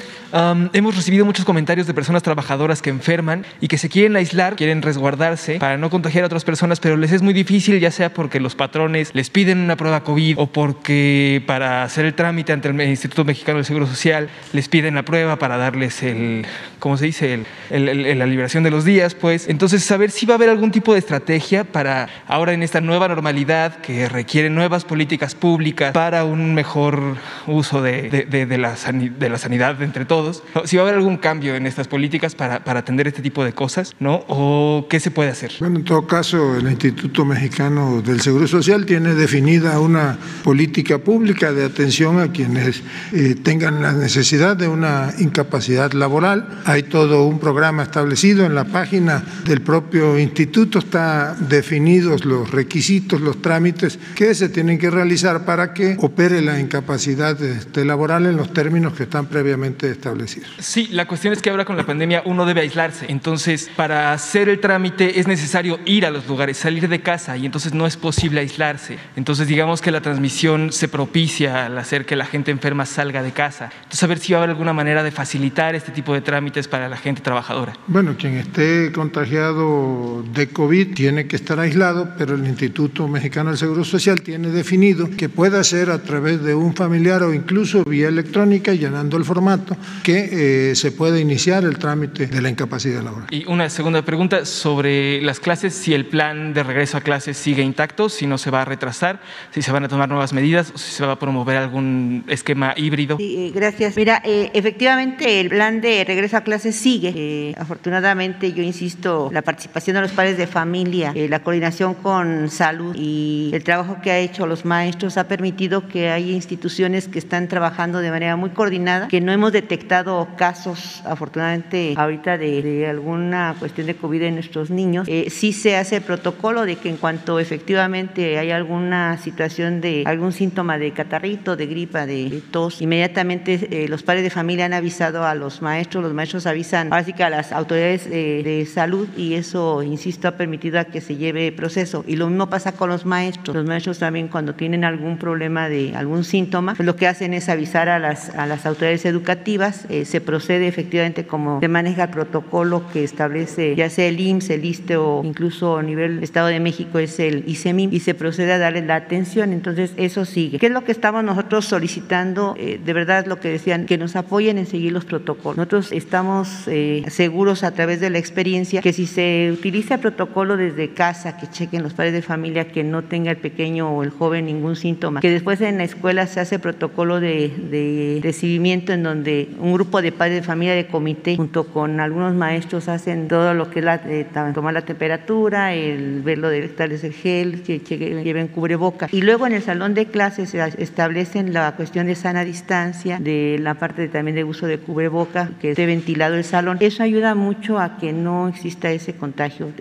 [0.72, 4.82] hemos recibido muchos comentarios de personas trabajadoras que enferman y que se quieren aislar, quieren
[4.82, 8.40] resguardarse para no contagiar a otras personas, pero les es muy difícil, ya sea porque
[8.40, 12.80] los patrones les piden una prueba COVID o porque para hacer el trámite ante el
[12.80, 16.44] Instituto Mexicano del Seguro Social les piden la prueba para darles el,
[16.80, 19.48] ¿cómo se dice?, el, la liberación de los días, pues.
[19.48, 23.06] Entonces, saber si va a haber algún tipo de estrategia para ahora en esta nueva
[23.06, 29.28] normalidad que requiere nuevas políticas públicas para para un mejor uso de, de, la, de
[29.28, 30.42] la sanidad entre todos.
[30.64, 33.52] Si va a haber algún cambio en estas políticas para, para atender este tipo de
[33.52, 34.24] cosas, ¿no?
[34.28, 35.52] ¿O qué se puede hacer?
[35.60, 41.52] Bueno, en todo caso, el Instituto Mexicano del Seguro Social tiene definida una política pública
[41.52, 46.62] de atención a quienes eh, tengan la necesidad de una incapacidad laboral.
[46.64, 53.20] Hay todo un programa establecido en la página del propio instituto, está definidos los requisitos,
[53.20, 58.36] los trámites que se tienen que realizar para que opere la incapacidad este, laboral en
[58.36, 60.48] los términos que están previamente establecidos.
[60.58, 63.06] Sí, la cuestión es que ahora con la pandemia uno debe aislarse.
[63.08, 67.46] Entonces, para hacer el trámite es necesario ir a los lugares, salir de casa y
[67.46, 68.98] entonces no es posible aislarse.
[69.16, 73.32] Entonces, digamos que la transmisión se propicia al hacer que la gente enferma salga de
[73.32, 73.70] casa.
[73.76, 76.68] Entonces, a ver si va a haber alguna manera de facilitar este tipo de trámites
[76.68, 77.74] para la gente trabajadora.
[77.88, 83.58] Bueno, quien esté contagiado de COVID tiene que estar aislado, pero el Instituto Mexicano del
[83.58, 88.08] Seguro Social tiene definido que puede hacer a través de un familiar o incluso vía
[88.08, 93.26] electrónica, llenando el formato, que eh, se puede iniciar el trámite de la incapacidad laboral.
[93.30, 97.62] Y una segunda pregunta sobre las clases, si el plan de regreso a clases sigue
[97.62, 99.20] intacto, si no se va a retrasar,
[99.50, 102.74] si se van a tomar nuevas medidas o si se va a promover algún esquema
[102.76, 103.16] híbrido.
[103.16, 103.96] Sí, eh, gracias.
[103.96, 107.54] Mira, eh, efectivamente el plan de regreso a clases sigue.
[107.58, 113.50] afortunadamente, yo insisto, la participación de los padres de familia, la coordinación con salud y
[113.52, 118.00] el trabajo que ha hecho los maestros ha permitido que hay instituciones que están trabajando
[118.00, 123.96] de manera muy coordinada, que no hemos detectado casos, afortunadamente, ahorita de, alguna cuestión de
[123.96, 125.06] COVID en nuestros niños.
[125.08, 130.04] Eh, sí se hace el protocolo de que en cuanto efectivamente hay alguna situación de
[130.06, 134.74] algún síntoma de catarrito, de gripa, de, tos, inmediatamente eh, los padres de familia han
[134.74, 138.66] avisado a los maestros, los maestros avisan ahora sí que a las autoridades eh, de
[138.66, 142.04] salud y eso, insisto, ha permitido a que se lleve proceso.
[142.06, 143.56] Y lo mismo pasa con los maestros.
[143.56, 147.48] Los maestros también cuando tienen algún problema de algún síntoma, pues lo que hacen es
[147.48, 152.10] avisar a las, a las autoridades educativas, eh, se procede efectivamente como se maneja el
[152.10, 156.60] protocolo que establece ya sea el IMSS, el ISTE o incluso a nivel Estado de
[156.60, 159.52] México es el ICEMIM y se procede a darle la atención.
[159.52, 160.58] Entonces eso sigue.
[160.58, 162.54] ¿Qué es lo que estamos nosotros solicitando?
[162.58, 165.56] Eh, de verdad lo que decían, que nos apoyen en seguir los protocolos.
[165.56, 170.56] Nosotros estamos eh, seguros a través de la experiencia que si se utiliza el protocolo
[170.56, 174.10] desde casa, que chequen los padres de familia que no tenga el pequeño o el
[174.10, 179.02] joven ningún síntoma, que después en la escuela se hace protocolo de, de recibimiento en
[179.02, 183.54] donde un grupo de padres de familia de comité junto con algunos maestros hacen todo
[183.54, 188.48] lo que es la, eh, tomar la temperatura, el verlo de el gel, que, lleven
[188.48, 189.08] cubreboca.
[189.12, 193.58] Y luego en el salón de clases se establecen la cuestión de sana distancia, de
[193.60, 196.78] la parte también de uso de cubreboca, que esté ventilado el salón.
[196.80, 199.72] Eso ayuda mucho a que no exista ese contagio.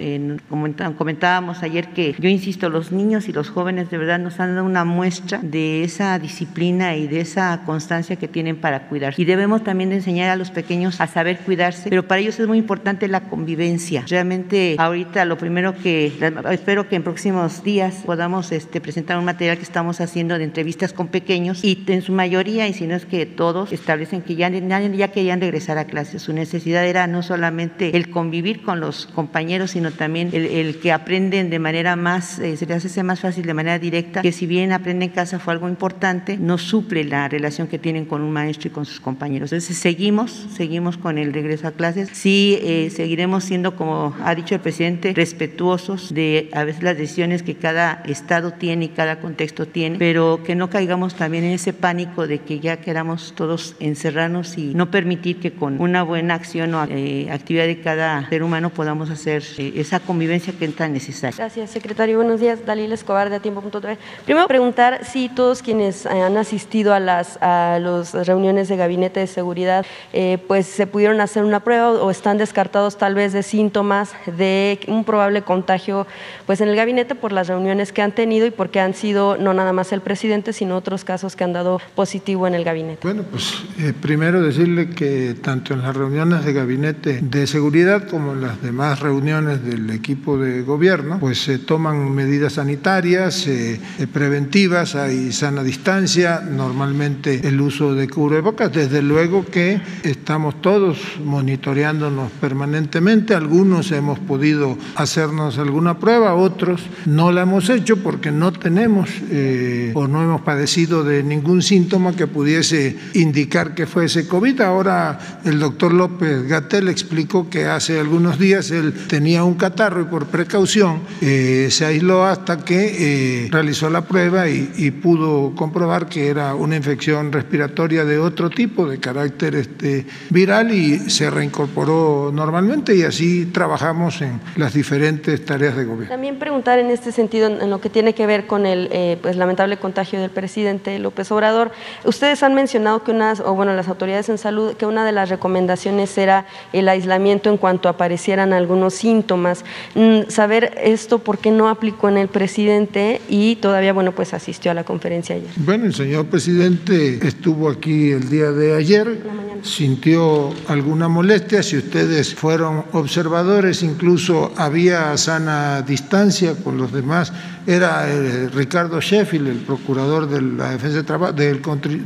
[0.49, 0.67] como
[0.97, 4.65] comentábamos ayer que yo insisto, los niños y los jóvenes de verdad nos han dado
[4.65, 9.21] una muestra de esa disciplina y de esa constancia que tienen para cuidarse.
[9.21, 12.57] Y debemos también enseñar a los pequeños a saber cuidarse, pero para ellos es muy
[12.57, 14.05] importante la convivencia.
[14.07, 16.11] Realmente ahorita lo primero que
[16.51, 20.93] espero que en próximos días podamos este, presentar un material que estamos haciendo de entrevistas
[20.93, 24.49] con pequeños y en su mayoría, y si no es que todos, establecen que ya,
[24.49, 26.21] ya querían regresar a clases.
[26.21, 31.49] Su necesidad era no solamente el convivir con los compañeros, sino también el, que aprenden
[31.49, 34.71] de manera más, eh, se les hace más fácil de manera directa, que si bien
[34.71, 38.69] aprenden en casa fue algo importante, no suple la relación que tienen con un maestro
[38.69, 39.51] y con sus compañeros.
[39.51, 42.09] Entonces seguimos, seguimos con el regreso a clases.
[42.13, 47.43] Sí, eh, seguiremos siendo, como ha dicho el presidente, respetuosos de a veces las decisiones
[47.43, 51.73] que cada estado tiene y cada contexto tiene, pero que no caigamos también en ese
[51.73, 56.73] pánico de que ya queramos todos encerrarnos y no permitir que con una buena acción
[56.73, 60.93] o eh, actividad de cada ser humano podamos hacer eh, esa convivencia que es tan
[60.93, 61.37] necesaria.
[61.37, 62.17] Gracias, secretario.
[62.17, 63.97] Buenos días, Dalila Escobar de Atiempo.tv.
[64.25, 69.27] Primero preguntar si todos quienes han asistido a las a las reuniones de gabinete de
[69.27, 74.13] seguridad, eh, pues se pudieron hacer una prueba o están descartados tal vez de síntomas
[74.25, 76.07] de un probable contagio
[76.47, 79.53] pues en el gabinete por las reuniones que han tenido y porque han sido no
[79.53, 83.01] nada más el presidente, sino otros casos que han dado positivo en el gabinete.
[83.03, 88.33] Bueno, pues eh, primero decirle que tanto en las reuniones de gabinete de seguridad como
[88.33, 93.79] en las demás reuniones del equipo de gobierno, pues se toman medidas sanitarias eh,
[94.11, 102.31] preventivas, hay sana distancia, normalmente el uso de cubrebocas, desde luego que estamos todos monitoreándonos
[102.39, 109.09] permanentemente, algunos hemos podido hacernos alguna prueba, otros no la hemos hecho porque no tenemos
[109.29, 114.61] eh, o no hemos padecido de ningún síntoma que pudiese indicar que fuese COVID.
[114.61, 120.05] Ahora el doctor López Gatel explicó que hace algunos días él tenía un catarro y
[120.05, 125.24] por precaución eh, se aisló hasta que eh, realizó la prueba y, y pudo
[125.55, 131.29] comprobar que era una infección respiratoria de otro tipo, de carácter este, viral, y se
[131.29, 136.09] reincorporó normalmente y así trabajamos en las diferentes tareas de gobierno.
[136.09, 139.35] También preguntar en este sentido, en lo que tiene que ver con el eh, pues,
[139.35, 141.71] lamentable contagio del presidente López Obrador.
[142.03, 145.29] Ustedes han mencionado que unas, o bueno, las autoridades en salud, que una de las
[145.29, 149.65] recomendaciones era el aislamiento en cuanto aparecieran algunos síntomas.
[149.95, 154.71] Mm, saber esto por qué no aplicó en el presidente y todavía, bueno, pues asistió
[154.71, 155.49] a la conferencia ayer.
[155.57, 159.19] Bueno, el señor presidente estuvo aquí el día de ayer,
[159.63, 167.31] sintió alguna molestia, si ustedes fueron observadores, incluso había sana distancia con los demás
[167.67, 171.01] era eh, Ricardo Sheffield, el procurador de la defensa
[171.31, 171.61] del,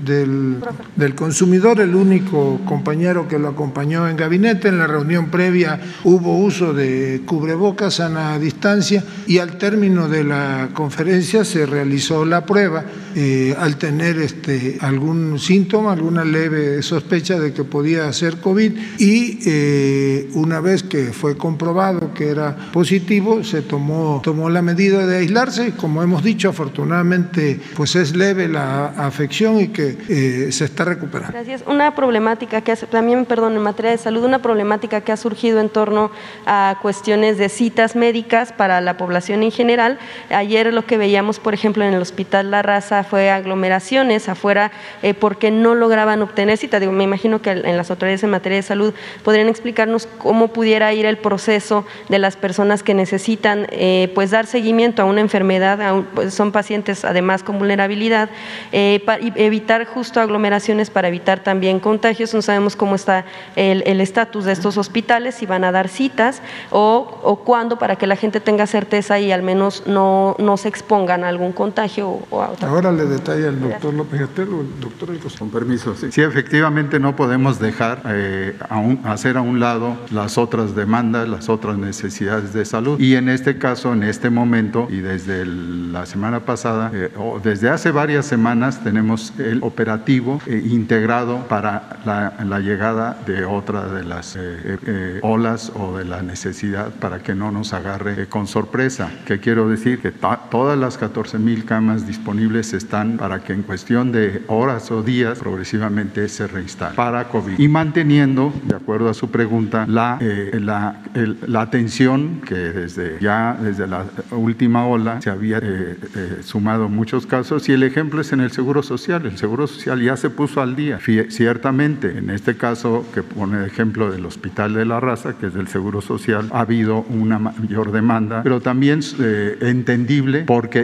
[0.05, 0.57] del,
[0.95, 4.69] del, consumidor, el único compañero que lo acompañó en gabinete.
[4.69, 10.23] En la reunión previa hubo uso de cubrebocas a la distancia y al término de
[10.23, 12.85] la conferencia se realizó la prueba.
[13.15, 19.39] Eh, al tener este, algún síntoma, alguna leve sospecha de que podía ser COVID y
[19.45, 25.17] eh, una vez que fue comprobado que era positivo, se tomó, tomó la medida de
[25.17, 30.85] aislar como hemos dicho, afortunadamente pues es leve la afección y que eh, se está
[30.85, 31.33] recuperando.
[31.33, 31.63] Gracias.
[31.65, 35.69] Una problemática que también, perdón, en materia de salud, una problemática que ha surgido en
[35.69, 36.11] torno
[36.45, 39.97] a cuestiones de citas médicas para la población en general.
[40.29, 44.71] Ayer lo que veíamos, por ejemplo, en el Hospital La Raza fue aglomeraciones afuera
[45.01, 46.79] eh, porque no lograban obtener cita.
[46.79, 50.93] Digo, me imagino que en las autoridades en materia de salud podrían explicarnos cómo pudiera
[50.93, 55.39] ir el proceso de las personas que necesitan eh, pues dar seguimiento a una enfermedad
[55.39, 58.29] enfermedad, pues, son pacientes además con vulnerabilidad,
[58.71, 62.33] eh, para evitar justo aglomeraciones para evitar también contagios.
[62.33, 63.25] No sabemos cómo está
[63.55, 68.07] el estatus de estos hospitales, si van a dar citas o, o cuándo para que
[68.07, 72.19] la gente tenga certeza y al menos no, no se expongan a algún contagio.
[72.29, 72.49] O a
[72.79, 76.11] Ahora le detalla el doctor López Gatelo, el doctor El Con permiso, sí.
[76.11, 76.21] sí.
[76.21, 78.57] efectivamente no podemos dejar eh,
[79.03, 82.99] hacer a un lado las otras demandas, las otras necesidades de salud.
[82.99, 87.39] Y en este caso, en este momento y desde desde la semana pasada, eh, o
[87.39, 94.03] desde hace varias semanas, tenemos el operativo eh, integrado para la, llegada de otra de
[94.03, 99.11] las eh, olas o de la necesidad para que no nos agarre con sorpresa.
[99.25, 100.01] ¿Qué quiero decir?
[100.01, 105.03] Que todas las 14 mil camas disponibles están para que en cuestión de horas o
[105.03, 107.59] días progresivamente se reinstale para COVID.
[107.59, 110.19] Y manteniendo, de acuerdo a su pregunta, la,
[110.53, 111.01] la,
[111.47, 117.25] la atención que desde ya, desde la última ola, se había eh, eh, sumado muchos
[117.25, 119.25] casos y el ejemplo es en el Seguro Social.
[119.25, 120.99] El Seguro Social ya se puso al día.
[121.29, 125.67] Ciertamente, en este caso que pone ejemplo del Hospital de la Raza, que es del
[125.67, 130.83] Seguro Social, ha habido una mayor demanda, pero también eh, entendible porque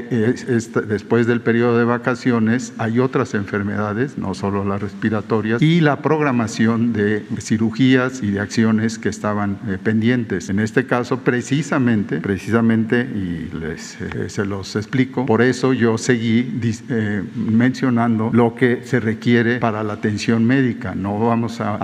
[0.88, 6.94] después del periodo de vacaciones hay otras enfermedades, no solo las respiratorias, y la programación
[6.94, 10.50] de cirugías y de acciones que estaban pendientes.
[10.50, 13.98] En este caso, precisamente, precisamente, y les
[14.28, 15.26] se los explico.
[15.26, 16.60] Por eso yo seguí
[16.90, 20.96] eh, mencionando lo que se requiere para la atención médica.
[20.96, 21.76] No vamos a,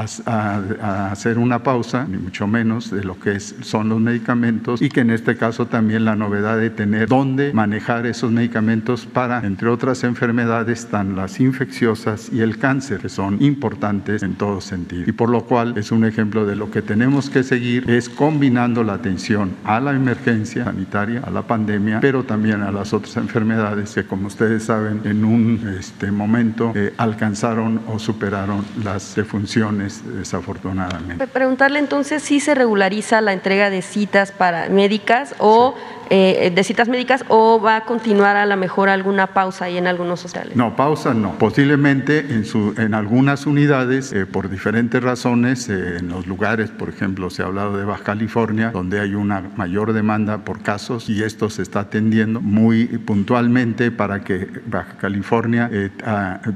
[1.12, 5.12] hacer una pausa, ni mucho menos, de lo que son los medicamentos y que en
[5.12, 10.82] este caso también la novedad de tener dónde manejar esos medicamentos para, entre otras enfermedades,
[10.82, 15.04] están las infecciosas y el cáncer, que son importantes en todo sentido.
[15.08, 18.84] Y por lo cual es un ejemplo de lo que tenemos que seguir, es combinando
[18.84, 23.94] la atención a la emergencia sanitaria, a la pandemia, pero también a las otras enfermedades
[23.94, 31.28] que, como ustedes saben, en un este, momento eh, alcanzaron o superaron las defunciones desafortunadamente.
[31.28, 35.76] Preguntarle entonces si se regulariza la entrega de citas para médicas o
[36.14, 39.88] eh, de citas médicas o va a continuar a lo mejor alguna pausa ahí en
[39.88, 40.58] algunos hospitales?
[40.58, 41.38] No, pausa no.
[41.38, 46.90] Posiblemente en, su, en algunas unidades, eh, por diferentes razones, eh, en los lugares, por
[46.90, 51.24] ejemplo, se ha hablado de Baja California, donde hay una mayor demanda por casos y
[51.24, 55.70] esto se está atendiendo muy puntualmente para que Baja California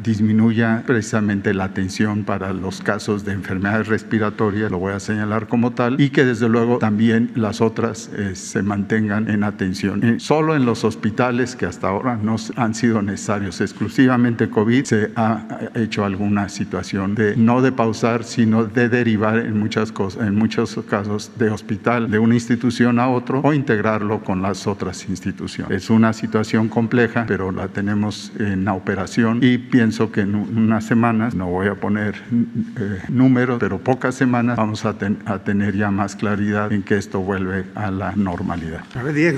[0.04, 5.72] disminuya precisamente la atención para los casos de enfermedades respiratorias, lo voy a señalar como
[5.72, 10.04] tal, y que desde luego también las otras se mantengan en atención.
[10.04, 15.12] Eh, solo en los hospitales que hasta ahora no han sido necesarios, exclusivamente COVID, se
[15.16, 20.36] ha hecho alguna situación de no de pausar, sino de derivar en, muchas cosas, en
[20.36, 25.84] muchos casos de hospital de una institución a otro o integrarlo con las otras instituciones.
[25.84, 30.86] Es una situación compleja, pero la tenemos en la operación y pienso que en unas
[30.86, 32.16] semanas, no voy a poner
[32.78, 37.20] eh, números, pero pocas semanas vamos a, a, tener ya más claridad en que esto
[37.20, 38.84] vuelve a la normalidad.
[38.96, 39.35] A ver, Diego.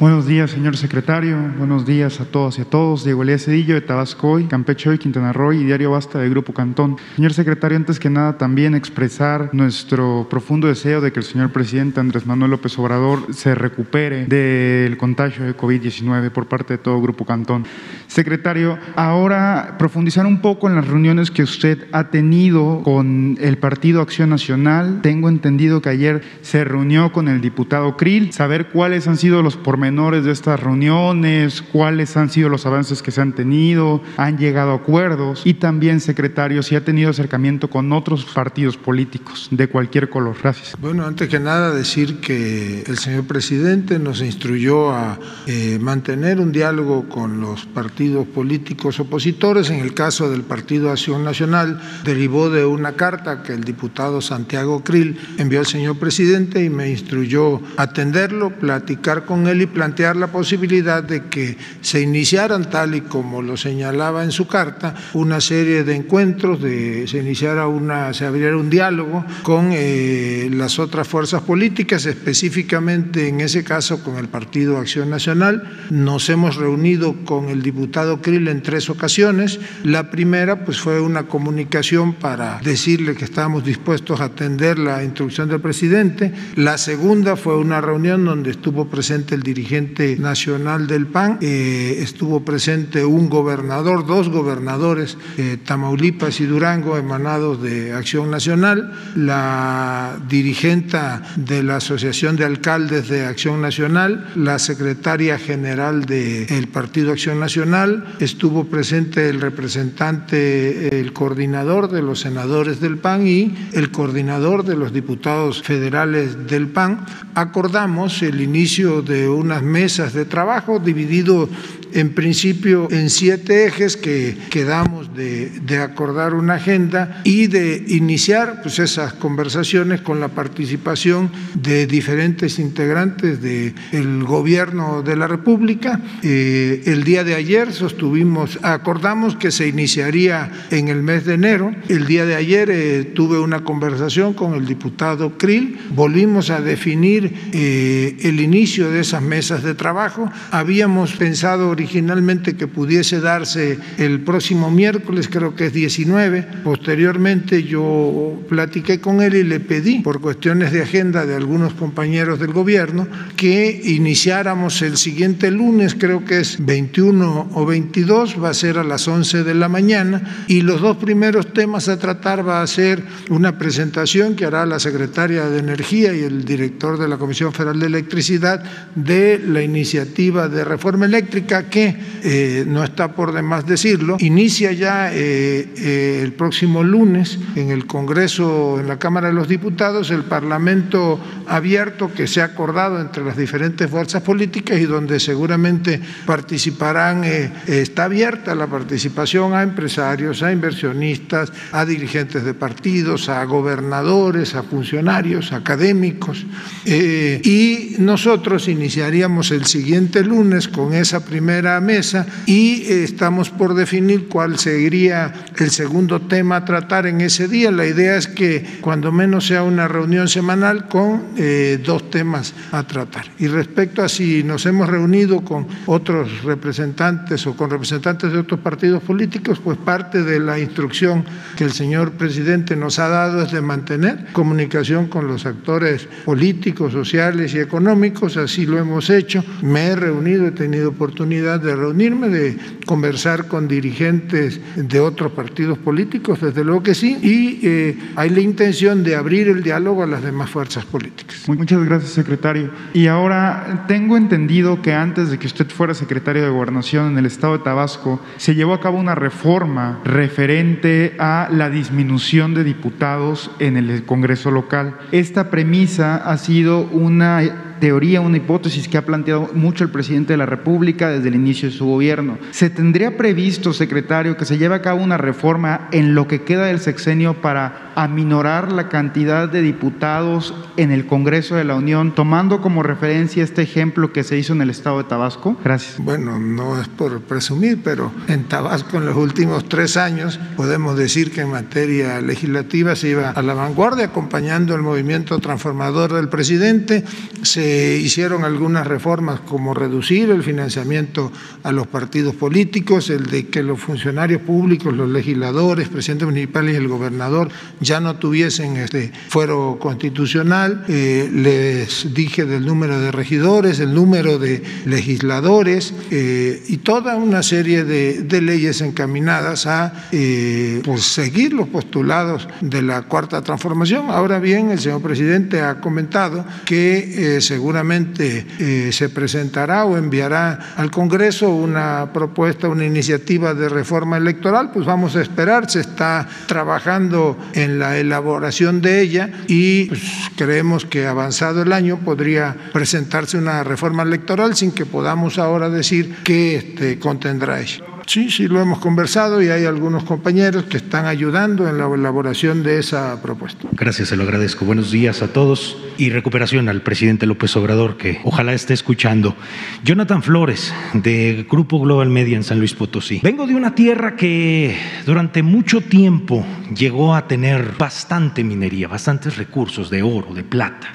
[0.00, 1.36] Buenos días, señor secretario.
[1.58, 3.04] Buenos días a todos y a todos.
[3.04, 6.54] Diego Elías Cedillo de Tabasco hoy, Campeche hoy, Quintana Roo y Diario Basta de Grupo
[6.54, 6.96] Cantón.
[7.16, 12.00] Señor secretario, antes que nada también expresar nuestro profundo deseo de que el señor presidente
[12.00, 17.26] Andrés Manuel López Obrador se recupere del contagio de COVID-19 por parte de todo Grupo
[17.26, 17.66] Cantón.
[18.06, 24.00] Secretario, ahora profundizar un poco en las reuniones que usted ha tenido con el Partido
[24.00, 25.00] Acción Nacional.
[25.02, 29.56] Tengo entendido que ayer se reunió con el diputado Krill, saber cuáles han sido los
[29.56, 34.70] pormenores de estas reuniones, cuáles han sido los avances que se han tenido, han llegado
[34.70, 40.08] a acuerdos y también, secretario, si ha tenido acercamiento con otros partidos políticos de cualquier
[40.08, 40.36] color.
[40.40, 40.76] Gracias.
[40.80, 46.52] Bueno, antes que nada decir que el señor presidente nos instruyó a eh, mantener un
[46.52, 49.70] diálogo con los partidos políticos opositores.
[49.70, 54.84] En el caso del Partido Acción Nacional, derivó de una carta que el diputado Santiago
[54.84, 60.28] Krill envió al señor presidente y me instruyó atenderlo, platicar con él y plantear la
[60.28, 65.84] posibilidad de que se iniciaran, tal y como lo señalaba en su carta, una serie
[65.84, 71.42] de encuentros, de, se iniciara una, se abriera un diálogo con eh, las otras fuerzas
[71.42, 75.88] políticas, específicamente en ese caso con el Partido Acción Nacional.
[75.90, 79.60] Nos hemos reunido con el diputado Krill en tres ocasiones.
[79.82, 85.48] La primera pues fue una comunicación para decirle que estábamos dispuestos a atender la instrucción
[85.48, 86.32] del presidente.
[86.56, 92.44] La segunda fue una reunión donde estuvo presente el dirigente nacional del PAN, eh, estuvo
[92.44, 95.16] presente un gobernador, dos gobernadores,
[95.64, 103.26] Tamaulipas y Durango, emanados de Acción Nacional, la dirigenta de la Asociación de Alcaldes de
[103.26, 111.90] Acción Nacional, la secretaria general del Partido Acción Nacional, estuvo presente el representante, el coordinador
[111.90, 117.04] de los senadores del PAN y el coordinador de los diputados federales del PAN.
[117.34, 121.48] Acordamos el inicio de unas mesas de trabajo dividido
[121.94, 128.78] en principio en siete ejes que quedamos de, acordar una agenda y de iniciar pues,
[128.78, 136.00] esas conversaciones con la participación de diferentes integrantes del el gobierno de la República.
[136.22, 141.74] Eh, el día de ayer sostuvimos, acordamos que se iniciaría en el mes de enero.
[141.88, 147.32] El día de ayer eh, tuve una conversación con el diputado Krill, volvimos a definir
[147.52, 150.30] eh, el inicio de esas mesas de trabajo.
[150.50, 156.46] Habíamos pensado originalmente que pudiese darse el próximo miércoles, creo que es 19.
[156.62, 162.38] Posteriormente yo platiqué con él y le pedí, por cuestiones de agenda de algunos compañeros
[162.38, 168.54] del gobierno, que iniciáramos el siguiente lunes, creo que es 21 o 22, va a
[168.54, 172.60] ser a las 11 de la mañana, y los dos primeros temas a tratar va
[172.60, 177.16] a ser una presentación que hará la secretaria de Energía y el director de la
[177.16, 178.62] Comisión Federal de Electricidad
[178.94, 185.10] de la iniciativa de reforma eléctrica que, eh, no está por demás decirlo, inicia ya
[185.12, 190.24] eh, eh, el próximo lunes en el Congreso, en la Cámara de los Diputados, el
[190.24, 197.24] Parlamento abierto que se ha acordado entre las diferentes fuerzas políticas y donde seguramente participarán,
[197.24, 204.62] está abierta la participación a empresarios, a inversionistas, a dirigentes de partidos, a gobernadores, a
[204.62, 206.44] funcionarios, académicos.
[206.84, 214.58] y nosotros iniciaríamos el siguiente lunes con esa primera mesa y estamos por definir cuál
[214.58, 217.70] sería el segundo tema a tratar en ese día.
[217.70, 222.82] La idea es que cuando menos sea una reunión semanal con eh, dos temas a
[222.84, 223.26] tratar.
[223.38, 228.60] Y respecto a si nos hemos reunido con otros representantes o con representantes de otros
[228.60, 231.24] partidos políticos, pues parte de la instrucción
[231.56, 236.92] que el señor presidente nos ha dado es de mantener comunicación con los actores políticos,
[236.92, 238.36] sociales y económicos.
[238.36, 239.44] Así lo hemos hecho.
[239.62, 245.78] Me he reunido, he tenido oportunidad de reunirme, de conversar con dirigentes de otros partidos
[245.78, 250.06] políticos, desde luego que sí, y eh, hay la intención de abrir el diálogo a
[250.06, 251.48] las demás fuerzas políticas.
[251.48, 252.70] Muchas gracias, secretario.
[252.92, 257.26] Y ahora tengo entendido que antes de que usted fuera secretario de Gobernación en el
[257.26, 263.50] estado de Tabasco, se llevó a cabo una reforma referente a la disminución de diputados
[263.58, 264.96] en el Congreso local.
[265.12, 270.36] Esta premisa ha sido una teoría, una hipótesis que ha planteado mucho el presidente de
[270.36, 272.38] la República desde el inicio de su gobierno.
[272.52, 276.66] ¿Se tendría previsto, secretario, que se lleve a cabo una reforma en lo que queda
[276.66, 282.62] del sexenio para aminorar la cantidad de diputados en el Congreso de la Unión, tomando
[282.62, 285.56] como referencia este ejemplo que se hizo en el estado de Tabasco?
[285.62, 285.98] Gracias.
[285.98, 291.30] Bueno, no es por presumir, pero en Tabasco en los últimos tres años podemos decir
[291.30, 297.04] que en materia legislativa se iba a la vanguardia acompañando el movimiento transformador del presidente.
[297.42, 301.30] Se hicieron algunas reformas como reducir el financiamiento
[301.62, 306.76] a los partidos políticos, el de que los funcionarios públicos, los legisladores, presidentes municipales y
[306.78, 307.50] el gobernador
[307.98, 310.84] no tuviesen este fuero constitucional.
[310.86, 317.42] Eh, les dije del número de regidores, el número de legisladores eh, y toda una
[317.42, 324.10] serie de, leyes encaminadas a eh, pues seguir los postulados de la cuarta transformación.
[324.10, 328.46] Ahora bien, el señor presidente ha comentado que eh, seguramente
[328.92, 335.16] se presentará o enviará al Congreso una propuesta, una iniciativa de reforma electoral, pues vamos
[335.16, 340.02] a esperar, se está trabajando en la elaboración de ella y pues,
[340.36, 346.16] creemos que avanzado el año podría presentarse una reforma electoral sin que podamos ahora decir
[346.24, 347.89] qué este, contendrá ella.
[348.10, 352.64] Sí, sí, lo hemos conversado y hay algunos compañeros que están ayudando en la elaboración
[352.64, 353.68] de esa propuesta.
[353.70, 354.64] Gracias, se lo agradezco.
[354.64, 359.36] Buenos días a todos y recuperación al presidente López Obrador, que ojalá esté escuchando.
[359.84, 363.20] Jonathan Flores, de Grupo Global Media en San Luis Potosí.
[363.22, 366.44] Vengo de una tierra que durante mucho tiempo
[366.76, 370.88] llegó a tener bastante minería, bastantes recursos de oro, de plata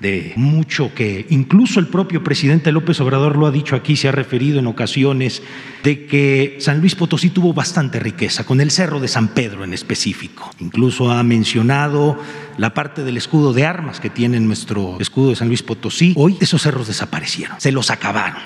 [0.00, 4.12] de mucho que incluso el propio presidente López Obrador lo ha dicho aquí, se ha
[4.12, 5.42] referido en ocasiones
[5.82, 9.72] de que San Luis Potosí tuvo bastante riqueza, con el Cerro de San Pedro en
[9.72, 10.50] específico.
[10.60, 12.18] Incluso ha mencionado
[12.56, 16.12] la parte del escudo de armas que tiene nuestro escudo de San Luis Potosí.
[16.16, 18.40] Hoy esos cerros desaparecieron, se los acabaron.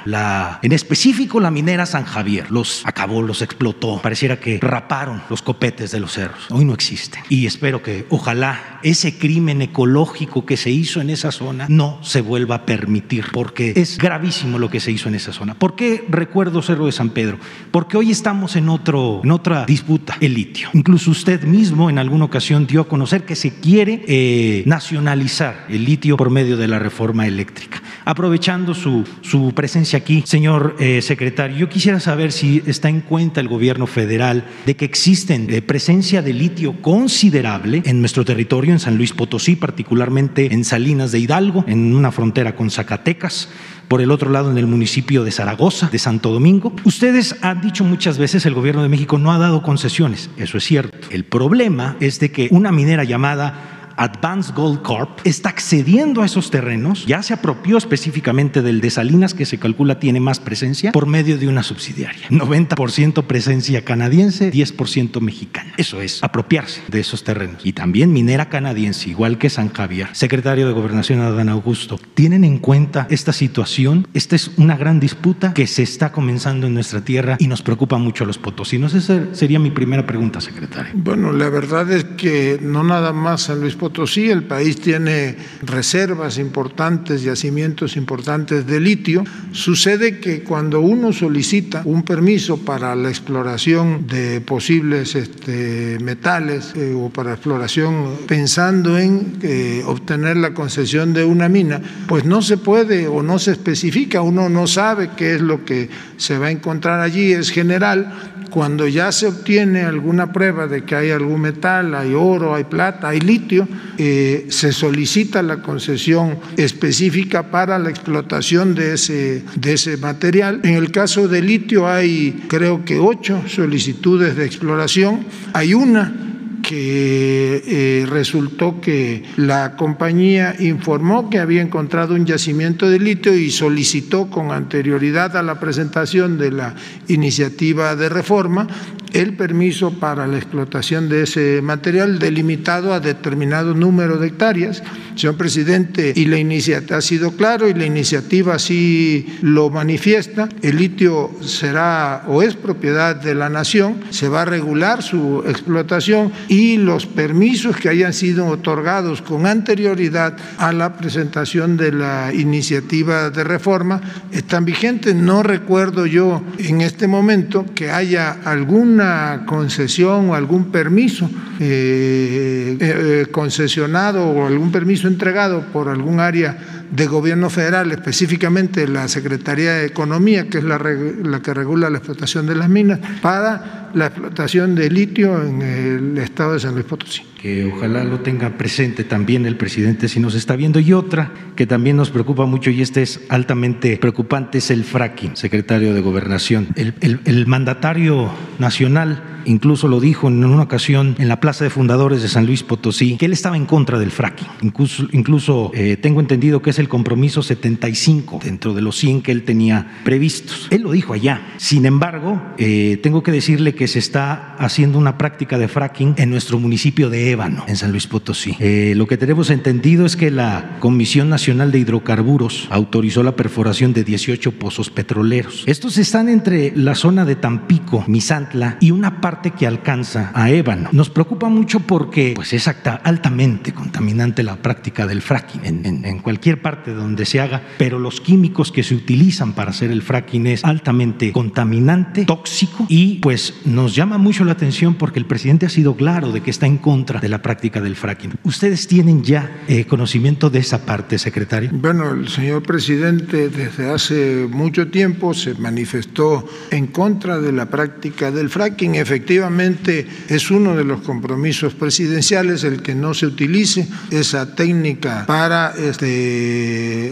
[0.62, 4.01] En específico la minera San Javier los acabó, los explotó.
[4.01, 6.47] Pareciera que raparon los copetes de los cerros.
[6.51, 7.22] Hoy no existen.
[7.28, 12.20] Y espero que ojalá ese crimen ecológico que se hizo en esa zona no se
[12.20, 15.55] vuelva a permitir, porque es gravísimo lo que se hizo en esa zona.
[15.55, 17.23] ¿Por qué recuerdo Cerro de San Pedro?
[17.70, 20.68] Porque hoy estamos en, otro, en otra disputa, el litio.
[20.74, 25.84] Incluso usted mismo en alguna ocasión dio a conocer que se quiere eh, nacionalizar el
[25.84, 27.82] litio por medio de la reforma eléctrica.
[28.04, 33.40] Aprovechando su, su presencia aquí, señor eh, secretario, yo quisiera saber si está en cuenta
[33.40, 38.78] el gobierno federal de que existen eh, presencia de litio considerable en nuestro territorio, en
[38.78, 43.48] San Luis Potosí, particularmente en Salinas de Hidalgo, en una frontera con Zacatecas
[43.89, 46.72] por el otro lado en el municipio de Zaragoza, de Santo Domingo.
[46.85, 50.64] Ustedes han dicho muchas veces el gobierno de México no ha dado concesiones, eso es
[50.64, 51.09] cierto.
[51.11, 56.51] El problema es de que una minera llamada Advanced Gold Corp está accediendo a esos
[56.51, 61.07] terrenos, ya se apropió específicamente del de Salinas, que se calcula tiene más presencia, por
[61.07, 62.28] medio de una subsidiaria.
[62.28, 65.72] 90% presencia canadiense, 10% mexicana.
[65.76, 67.64] Eso es apropiarse de esos terrenos.
[67.64, 70.09] Y también minera canadiense, igual que San Javier.
[70.12, 74.07] Secretario de Gobernación Adán Augusto, ¿tienen en cuenta esta situación?
[74.14, 77.99] Esta es una gran disputa que se está comenzando en nuestra tierra y nos preocupa
[77.99, 78.95] mucho a los potosinos.
[78.95, 80.92] Esa sería mi primera pregunta, secretario.
[80.95, 86.39] Bueno, la verdad es que no nada más San Luis Potosí, el país tiene reservas
[86.39, 89.24] importantes, yacimientos importantes de litio.
[89.53, 96.95] Sucede que cuando uno solicita un permiso para la exploración de posibles este, metales eh,
[96.97, 102.57] o para exploración pensando en eh, obtener la concesión de una mina, pues no se
[102.57, 106.51] puede o no se especifica, uno no sabe qué es lo que se va a
[106.51, 108.30] encontrar allí, es general.
[108.55, 113.09] Cuando ya se obtiene alguna prueba de que hay algún metal, hay oro, hay plata,
[113.09, 113.66] hay litio,
[113.98, 120.60] eh, se solicita la concesión específica para la explotación de ese, de ese material.
[120.64, 126.34] En el caso de litio hay creo que ocho solicitudes de exploración, hay una
[126.66, 133.50] que eh, resultó que la compañía informó que había encontrado un yacimiento de litio y
[133.50, 136.74] solicitó con anterioridad a la presentación de la
[137.08, 138.66] iniciativa de reforma
[139.12, 144.82] el permiso para la explotación de ese material delimitado a determinado número de hectáreas.
[145.16, 150.48] Señor presidente, y la iniciativa ha sido claro y la iniciativa así lo manifiesta.
[150.60, 156.32] El litio será o es propiedad de la nación, se va a regular su explotación
[156.48, 163.30] y los permisos que hayan sido otorgados con anterioridad a la presentación de la iniciativa
[163.30, 164.00] de reforma
[164.32, 165.14] están vigentes.
[165.14, 173.26] No recuerdo yo en este momento que haya alguna concesión o algún permiso eh, eh,
[173.30, 176.57] concesionado o algún permiso entregado por algún área
[176.95, 181.99] de gobierno federal, específicamente la Secretaría de Economía, que es la, la que regula la
[181.99, 186.86] explotación de las minas, para la explotación de litio en el estado de San Luis
[186.86, 190.80] Potosí que ojalá lo tenga presente también el presidente si nos está viendo.
[190.80, 195.36] Y otra que también nos preocupa mucho y este es altamente preocupante es el fracking,
[195.36, 196.68] secretario de Gobernación.
[196.74, 201.70] El, el, el mandatario nacional incluso lo dijo en una ocasión en la Plaza de
[201.70, 204.47] Fundadores de San Luis Potosí, que él estaba en contra del fracking.
[204.62, 209.32] Incluso, incluso eh, tengo entendido que es el compromiso 75 dentro de los 100 que
[209.32, 210.68] él tenía previstos.
[210.70, 211.55] Él lo dijo allá.
[211.57, 216.30] Sin embargo, eh, tengo que decirle que se está haciendo una práctica de fracking en
[216.30, 218.57] nuestro municipio de Ébano, en San Luis Potosí.
[218.59, 223.93] Eh, lo que tenemos entendido es que la Comisión Nacional de Hidrocarburos autorizó la perforación
[223.93, 225.64] de 18 pozos petroleros.
[225.66, 230.91] Estos están entre la zona de Tampico, Misantla y una parte que alcanza a ébano.
[230.93, 236.18] Nos preocupa mucho porque pues, es altamente contaminante la práctica del fracking en, en, en,
[236.18, 240.46] cualquier parte donde se haga, pero los químicos que se utilizan para hacer el fracking
[240.46, 245.68] es altamente contaminante, tóxico y pues nos llama mucho la atención porque el presidente ha
[245.68, 248.32] sido claro de que está en contra de la práctica del fracking.
[248.44, 251.68] ¿Ustedes tienen ya eh, conocimiento de esa parte, secretario?
[251.74, 258.30] Bueno, el señor presidente desde hace mucho tiempo se manifestó en contra de la práctica
[258.30, 258.94] del fracking.
[258.94, 265.74] Efectivamente, es uno de los compromisos presidenciales el que no se utilice esa técnica para
[265.76, 266.53] este,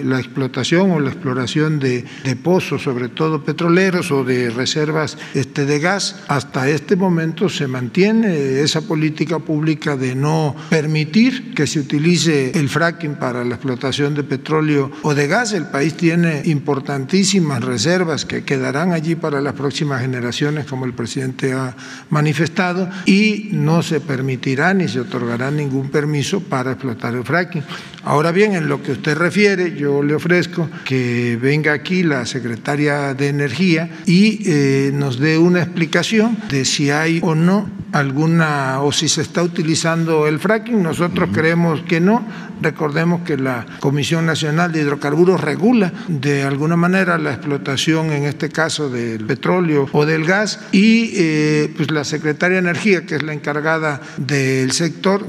[0.05, 5.67] la explotación o la exploración de, de, pozos, sobre todo petroleros o de reservas este,
[5.67, 6.23] de gas.
[6.29, 12.69] Hasta este momento se mantiene esa política pública de no permitir que se utilice el
[12.69, 15.53] fracking para la explotación de petróleo o de gas.
[15.53, 21.53] El país tiene importantísimas reservas que quedarán allí para las próximas generaciones, como el presidente
[21.53, 21.77] ha
[22.11, 27.65] manifestado y no se permitirá ni se otorgará ningún permiso para explotar el fracking.
[28.05, 29.32] Ahora bien, en lo que usted refiere,
[29.77, 35.63] yo le ofrezco que venga aquí la secretaria de Energía y eh, nos dé una
[35.63, 40.83] explicación de si hay o no alguna o si se está utilizando el fracking.
[40.83, 41.35] Nosotros uh -huh.
[41.35, 42.27] creemos que no.
[42.63, 48.51] Recordemos que la Comisión Nacional de Hidrocarburos regula de alguna manera la explotación, en este
[48.51, 53.23] caso del petróleo o del gas, y eh, pues la Secretaria de Energía, que es
[53.25, 55.27] la encargada del sector,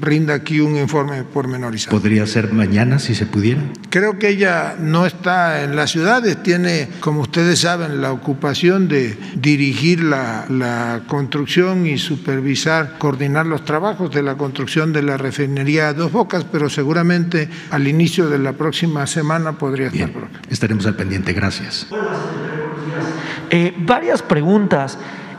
[0.00, 1.96] rinda aquí un informe pormenorizado.
[1.96, 3.60] ¿Podría ser mañana si se pudiera?
[3.90, 9.16] Creo que ella no está en las ciudades, tiene, como ustedes saben, la ocupación de
[9.36, 15.92] dirigir la, la construcción y supervisar, coordinar los trabajos de la construcción de la refinería
[15.92, 20.42] Dos Bocas, pero seguramente al inicio de la próxima semana podría Bien, estar por acá.
[20.50, 21.86] Estaremos al pendiente, gracias.
[23.50, 24.98] Eh, varias preguntas.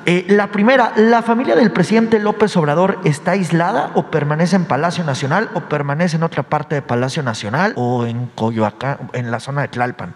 [0.09, 5.03] Eh, la primera, ¿la familia del presidente López Obrador está aislada o permanece en Palacio
[5.03, 9.63] Nacional o permanece en otra parte de Palacio Nacional o en Coyoacán, en la zona
[9.63, 10.13] de Tlalpan?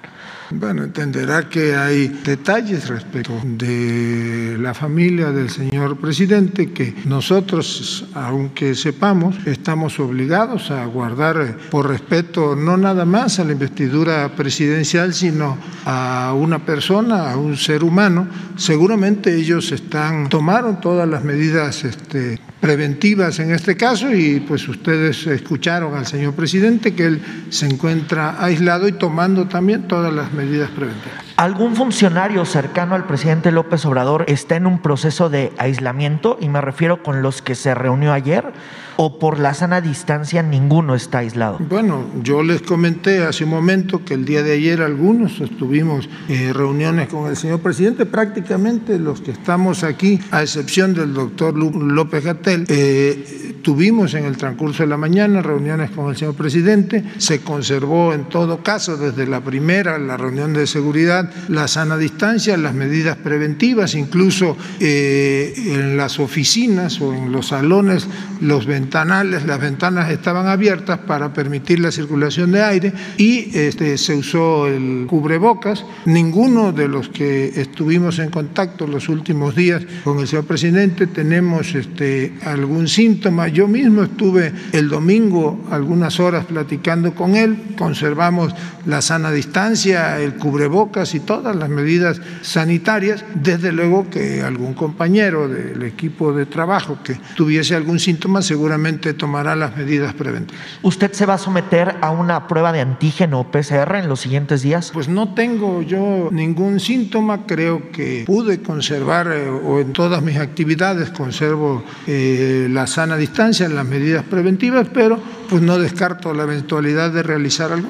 [0.54, 8.76] Bueno, entenderá que hay detalles respecto de la familia del señor presidente que nosotros, aunque
[8.76, 15.58] sepamos, estamos obligados a guardar por respeto no nada más a la investidura presidencial, sino
[15.86, 18.28] a una persona, a un ser humano.
[18.58, 25.26] Seguramente ellos están, tomaron todas las medidas este, preventivas en este caso y pues ustedes
[25.26, 30.70] escucharon al señor presidente que él se encuentra aislado y tomando también todas las medidas
[30.70, 31.31] preventivas.
[31.38, 36.38] ¿Algún funcionario cercano al presidente López Obrador está en un proceso de aislamiento?
[36.40, 38.54] Y me refiero con los que se reunió ayer.
[38.98, 41.58] ¿O por la sana distancia ninguno está aislado?
[41.60, 46.52] Bueno, yo les comenté hace un momento que el día de ayer algunos estuvimos eh,
[46.54, 48.06] reuniones con el señor presidente.
[48.06, 54.38] Prácticamente los que estamos aquí, a excepción del doctor López Gatel, eh, tuvimos en el
[54.38, 57.04] transcurso de la mañana reuniones con el señor presidente.
[57.18, 62.58] Se conservó en todo caso desde la primera, la reunión de seguridad, la sana distancia,
[62.58, 68.08] las medidas preventivas, incluso eh, en las oficinas o en los salones,
[68.42, 74.16] los ventanales, las ventanas estaban abiertas para permitir la circulación de aire y este, se
[74.16, 75.86] usó el cubrebocas.
[76.06, 81.76] Ninguno de los que estuvimos en contacto los últimos días con el señor presidente tenemos
[81.76, 83.48] este, algún síntoma.
[83.48, 88.54] Yo mismo estuve el domingo algunas horas platicando con él, conservamos
[88.86, 93.26] la sana distancia, el cubrebocas y todas las medidas sanitarias.
[93.34, 99.56] Desde luego que algún compañero del equipo de trabajo que tuviese algún síntoma seguramente tomará
[99.56, 100.64] las medidas preventivas.
[100.84, 104.62] ¿Usted se va a someter a una prueba de antígeno o PCR en los siguientes
[104.62, 104.92] días?
[104.94, 110.38] Pues no tengo yo ningún síntoma, creo que pude conservar eh, o en todas mis
[110.38, 115.18] actividades conservo eh, la sana distancia distancia, las medidas preventivas, pero
[115.50, 117.88] pues no descarto la eventualidad de realizar algo.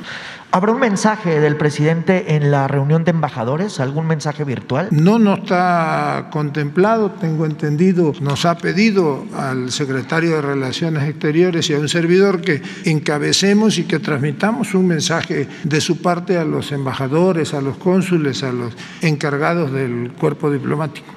[0.53, 3.79] ¿Habrá un mensaje del presidente en la reunión de embajadores?
[3.79, 4.89] ¿Algún mensaje virtual?
[4.91, 8.11] No, no está contemplado, tengo entendido.
[8.19, 13.85] Nos ha pedido al secretario de Relaciones Exteriores y a un servidor que encabecemos y
[13.85, 18.73] que transmitamos un mensaje de su parte a los embajadores, a los cónsules, a los
[19.01, 21.13] encargados del cuerpo diplomático.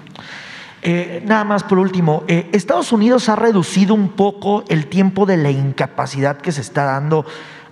[0.80, 5.38] Eh, nada más por último, eh, Estados Unidos ha reducido un poco el tiempo de
[5.38, 7.24] la incapacidad que se está dando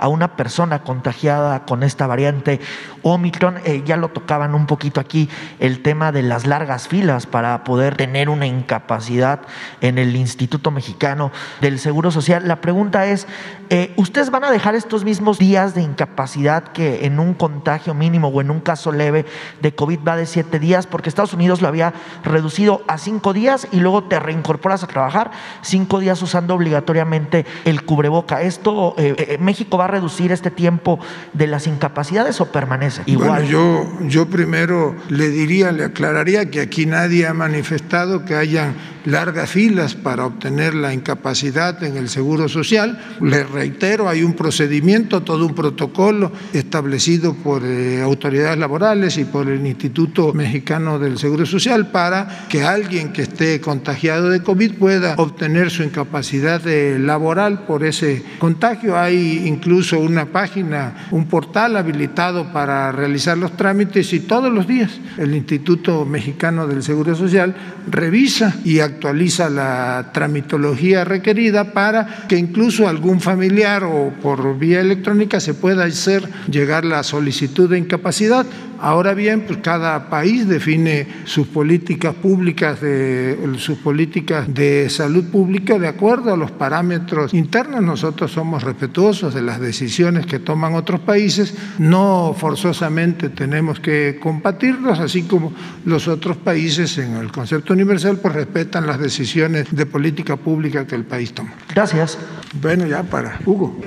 [0.02, 2.58] a una persona contagiada con esta variante
[3.02, 3.58] Omicron.
[3.64, 5.28] Eh, ya lo tocaban un poquito aquí,
[5.58, 9.40] el tema de las largas filas para poder tener una incapacidad
[9.80, 12.46] en el Instituto Mexicano del Seguro Social.
[12.46, 13.26] La pregunta es,
[13.70, 18.28] eh, ¿ustedes van a dejar estos mismos días de incapacidad que en un contagio mínimo
[18.28, 19.24] o en un caso leve
[19.60, 20.86] de COVID va de siete días?
[20.86, 21.92] Porque Estados Unidos lo había
[22.24, 25.30] reducido a cinco días y luego te reincorporas a trabajar
[25.62, 28.42] cinco días usando obligatoriamente el cubreboca.
[28.42, 30.98] ¿Esto eh, México va a reducir este tiempo
[31.32, 33.28] de las incapacidades o permanece igual?
[33.28, 38.74] Bueno, yo, yo primero le diría, le aclararía que aquí nadie ha manifestado que hayan
[39.04, 42.98] largas filas para obtener la incapacidad en el Seguro Social.
[43.20, 49.48] Le reitero, hay un procedimiento, todo un protocolo establecido por eh, autoridades laborales y por
[49.48, 55.14] el Instituto Mexicano del Seguro Social para que alguien que esté contagiado de COVID pueda
[55.16, 58.98] obtener su incapacidad eh, laboral por ese contagio.
[58.98, 64.90] Hay incluso una página, un portal habilitado para realizar los trámites y todos los días
[65.18, 67.54] el Instituto Mexicano del Seguro Social
[67.88, 75.38] revisa y actualiza la tramitología requerida para que incluso algún familiar o por vía electrónica
[75.38, 78.46] se pueda hacer llegar la solicitud de incapacidad.
[78.82, 85.78] Ahora bien, pues cada país define sus políticas públicas de sus políticas de salud pública
[85.78, 87.80] de acuerdo a los parámetros internos.
[87.80, 94.98] Nosotros somos respetuosos de las decisiones que toman otros países, no forzosamente tenemos que compartirlos,
[94.98, 95.52] así como
[95.84, 100.96] los otros países en el concepto universal pues respetan las decisiones de política pública que
[100.96, 101.54] el país toma.
[101.72, 102.18] Gracias.
[102.60, 103.78] Bueno, ya para Hugo.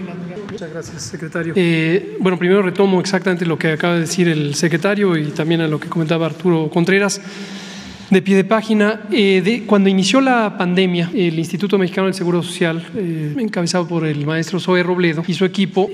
[0.65, 1.53] Muchas gracias, secretario.
[1.55, 5.67] Eh, bueno, primero retomo exactamente lo que acaba de decir el secretario y también a
[5.67, 7.21] lo que comentaba Arturo Contreras.
[8.09, 12.41] De pie de página, eh, de, cuando inició la pandemia, el Instituto Mexicano del Seguro
[12.43, 15.89] Social, eh, encabezado por el maestro Zoe Robledo y su equipo,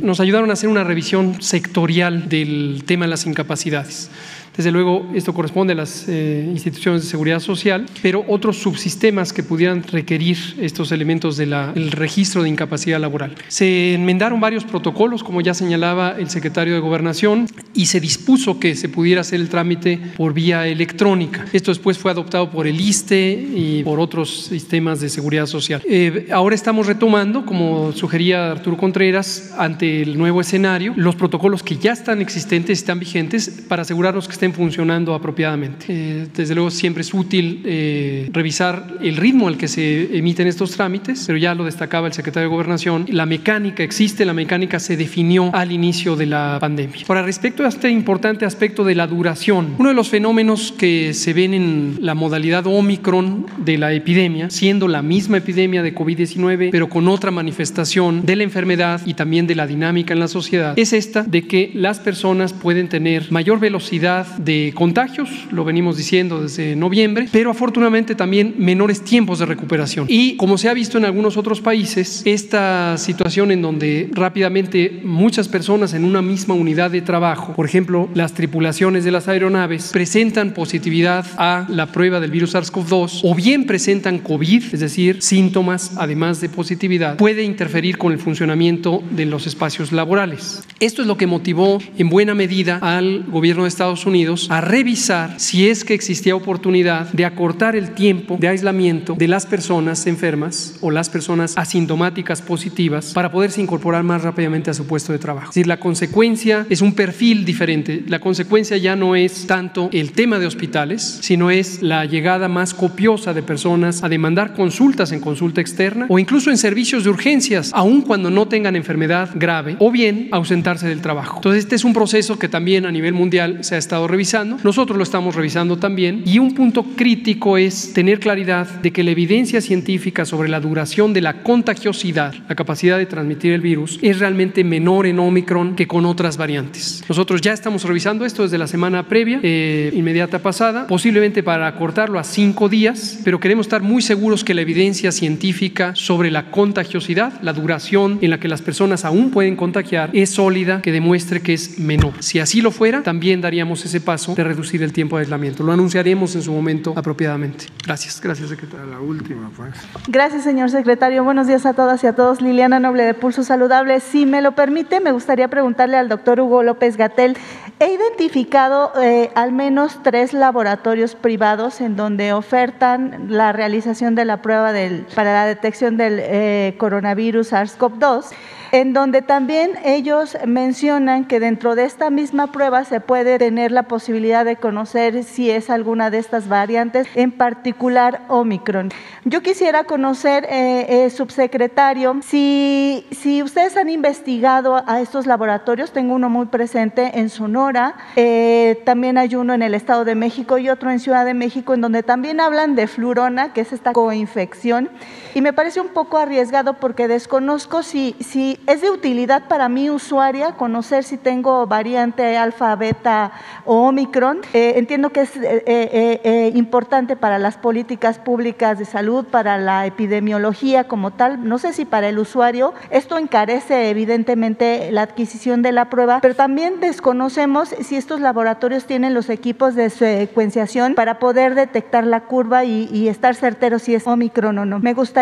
[0.00, 4.10] nos ayudaron a hacer una revisión sectorial del tema de las incapacidades.
[4.56, 9.42] Desde luego, esto corresponde a las eh, instituciones de seguridad social, pero otros subsistemas que
[9.42, 13.34] pudieran requerir estos elementos del registro de incapacidad laboral.
[13.48, 18.74] Se enmendaron varios protocolos, como ya señalaba el secretario de Gobernación, y se dispuso que
[18.74, 21.46] se pudiera hacer el trámite por vía electrónica.
[21.52, 25.82] Esto después fue adoptado por el ISTE y por otros sistemas de seguridad social.
[25.88, 31.76] Eh, ahora estamos retomando, como sugería Arturo Contreras, ante el nuevo escenario, los protocolos que
[31.76, 35.86] ya están existentes, están vigentes, para asegurarnos que estén funcionando apropiadamente.
[35.88, 40.72] Eh, desde luego siempre es útil eh, revisar el ritmo al que se emiten estos
[40.72, 44.96] trámites, pero ya lo destacaba el secretario de Gobernación, la mecánica existe, la mecánica se
[44.96, 47.04] definió al inicio de la pandemia.
[47.06, 51.32] Ahora, respecto a este importante aspecto de la duración, uno de los fenómenos que se
[51.32, 56.88] ven en la modalidad Omicron de la epidemia, siendo la misma epidemia de COVID-19, pero
[56.88, 60.92] con otra manifestación de la enfermedad y también de la dinámica en la sociedad, es
[60.92, 66.76] esta de que las personas pueden tener mayor velocidad de contagios, lo venimos diciendo desde
[66.76, 70.06] noviembre, pero afortunadamente también menores tiempos de recuperación.
[70.08, 75.48] Y como se ha visto en algunos otros países, esta situación en donde rápidamente muchas
[75.48, 80.54] personas en una misma unidad de trabajo, por ejemplo, las tripulaciones de las aeronaves, presentan
[80.54, 86.40] positividad a la prueba del virus SARS-CoV-2 o bien presentan COVID, es decir, síntomas además
[86.40, 90.62] de positividad, puede interferir con el funcionamiento de los espacios laborales.
[90.80, 95.34] Esto es lo que motivó en buena medida al gobierno de Estados Unidos a revisar
[95.38, 100.76] si es que existía oportunidad de acortar el tiempo de aislamiento de las personas enfermas
[100.80, 105.48] o las personas asintomáticas positivas para poderse incorporar más rápidamente a su puesto de trabajo.
[105.48, 108.04] Es decir, la consecuencia es un perfil diferente.
[108.06, 112.74] La consecuencia ya no es tanto el tema de hospitales, sino es la llegada más
[112.74, 117.70] copiosa de personas a demandar consultas en consulta externa o incluso en servicios de urgencias,
[117.74, 121.36] aun cuando no tengan enfermedad grave, o bien ausentarse del trabajo.
[121.36, 124.96] Entonces, este es un proceso que también a nivel mundial se ha estado revisando, nosotros
[124.98, 129.62] lo estamos revisando también y un punto crítico es tener claridad de que la evidencia
[129.62, 134.64] científica sobre la duración de la contagiosidad, la capacidad de transmitir el virus, es realmente
[134.64, 137.02] menor en Omicron que con otras variantes.
[137.08, 142.18] Nosotros ya estamos revisando esto desde la semana previa, eh, inmediata pasada, posiblemente para acortarlo
[142.18, 147.40] a cinco días, pero queremos estar muy seguros que la evidencia científica sobre la contagiosidad,
[147.40, 151.54] la duración en la que las personas aún pueden contagiar, es sólida, que demuestre que
[151.54, 152.12] es menor.
[152.20, 155.62] Si así lo fuera, también daríamos ese paso de reducir el tiempo de aislamiento.
[155.62, 157.66] Lo anunciaremos en su momento apropiadamente.
[157.84, 158.86] Gracias, gracias, secretario.
[158.86, 159.74] La última, pues.
[160.08, 161.24] Gracias, señor secretario.
[161.24, 162.40] Buenos días a todas y a todos.
[162.40, 164.00] Liliana Noble de Pulso Saludable.
[164.00, 167.36] Si me lo permite, me gustaría preguntarle al doctor Hugo López Gatel.
[167.80, 174.42] He identificado eh, al menos tres laboratorios privados en donde ofertan la realización de la
[174.42, 178.26] prueba del, para la detección del eh, coronavirus SARS-CoV-2
[178.72, 183.82] en donde también ellos mencionan que dentro de esta misma prueba se puede tener la
[183.82, 188.90] posibilidad de conocer si es alguna de estas variantes, en particular Omicron.
[189.26, 196.14] Yo quisiera conocer, eh, eh, subsecretario, si, si ustedes han investigado a estos laboratorios, tengo
[196.14, 200.70] uno muy presente en Sonora, eh, también hay uno en el Estado de México y
[200.70, 204.88] otro en Ciudad de México, en donde también hablan de flurona, que es esta coinfección,
[205.34, 209.90] y me parece un poco arriesgado porque desconozco si, si es de utilidad para mi
[209.90, 213.32] usuaria conocer si tengo variante alfa, beta
[213.64, 214.40] o omicron.
[214.52, 219.86] Eh, entiendo que es eh, eh, importante para las políticas públicas de salud, para la
[219.86, 221.48] epidemiología como tal.
[221.48, 226.34] No sé si para el usuario esto encarece evidentemente la adquisición de la prueba, pero
[226.34, 232.64] también desconocemos si estos laboratorios tienen los equipos de secuenciación para poder detectar la curva
[232.64, 234.78] y, estar certeros si es omicron o no.
[234.78, 235.21] Me gustaría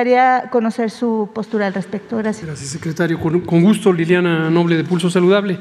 [0.50, 2.16] conocer su postura al respecto.
[2.16, 2.46] Gracias.
[2.46, 5.58] Gracias, secretario con gusto, Liliana Noble de Pulso Saludable.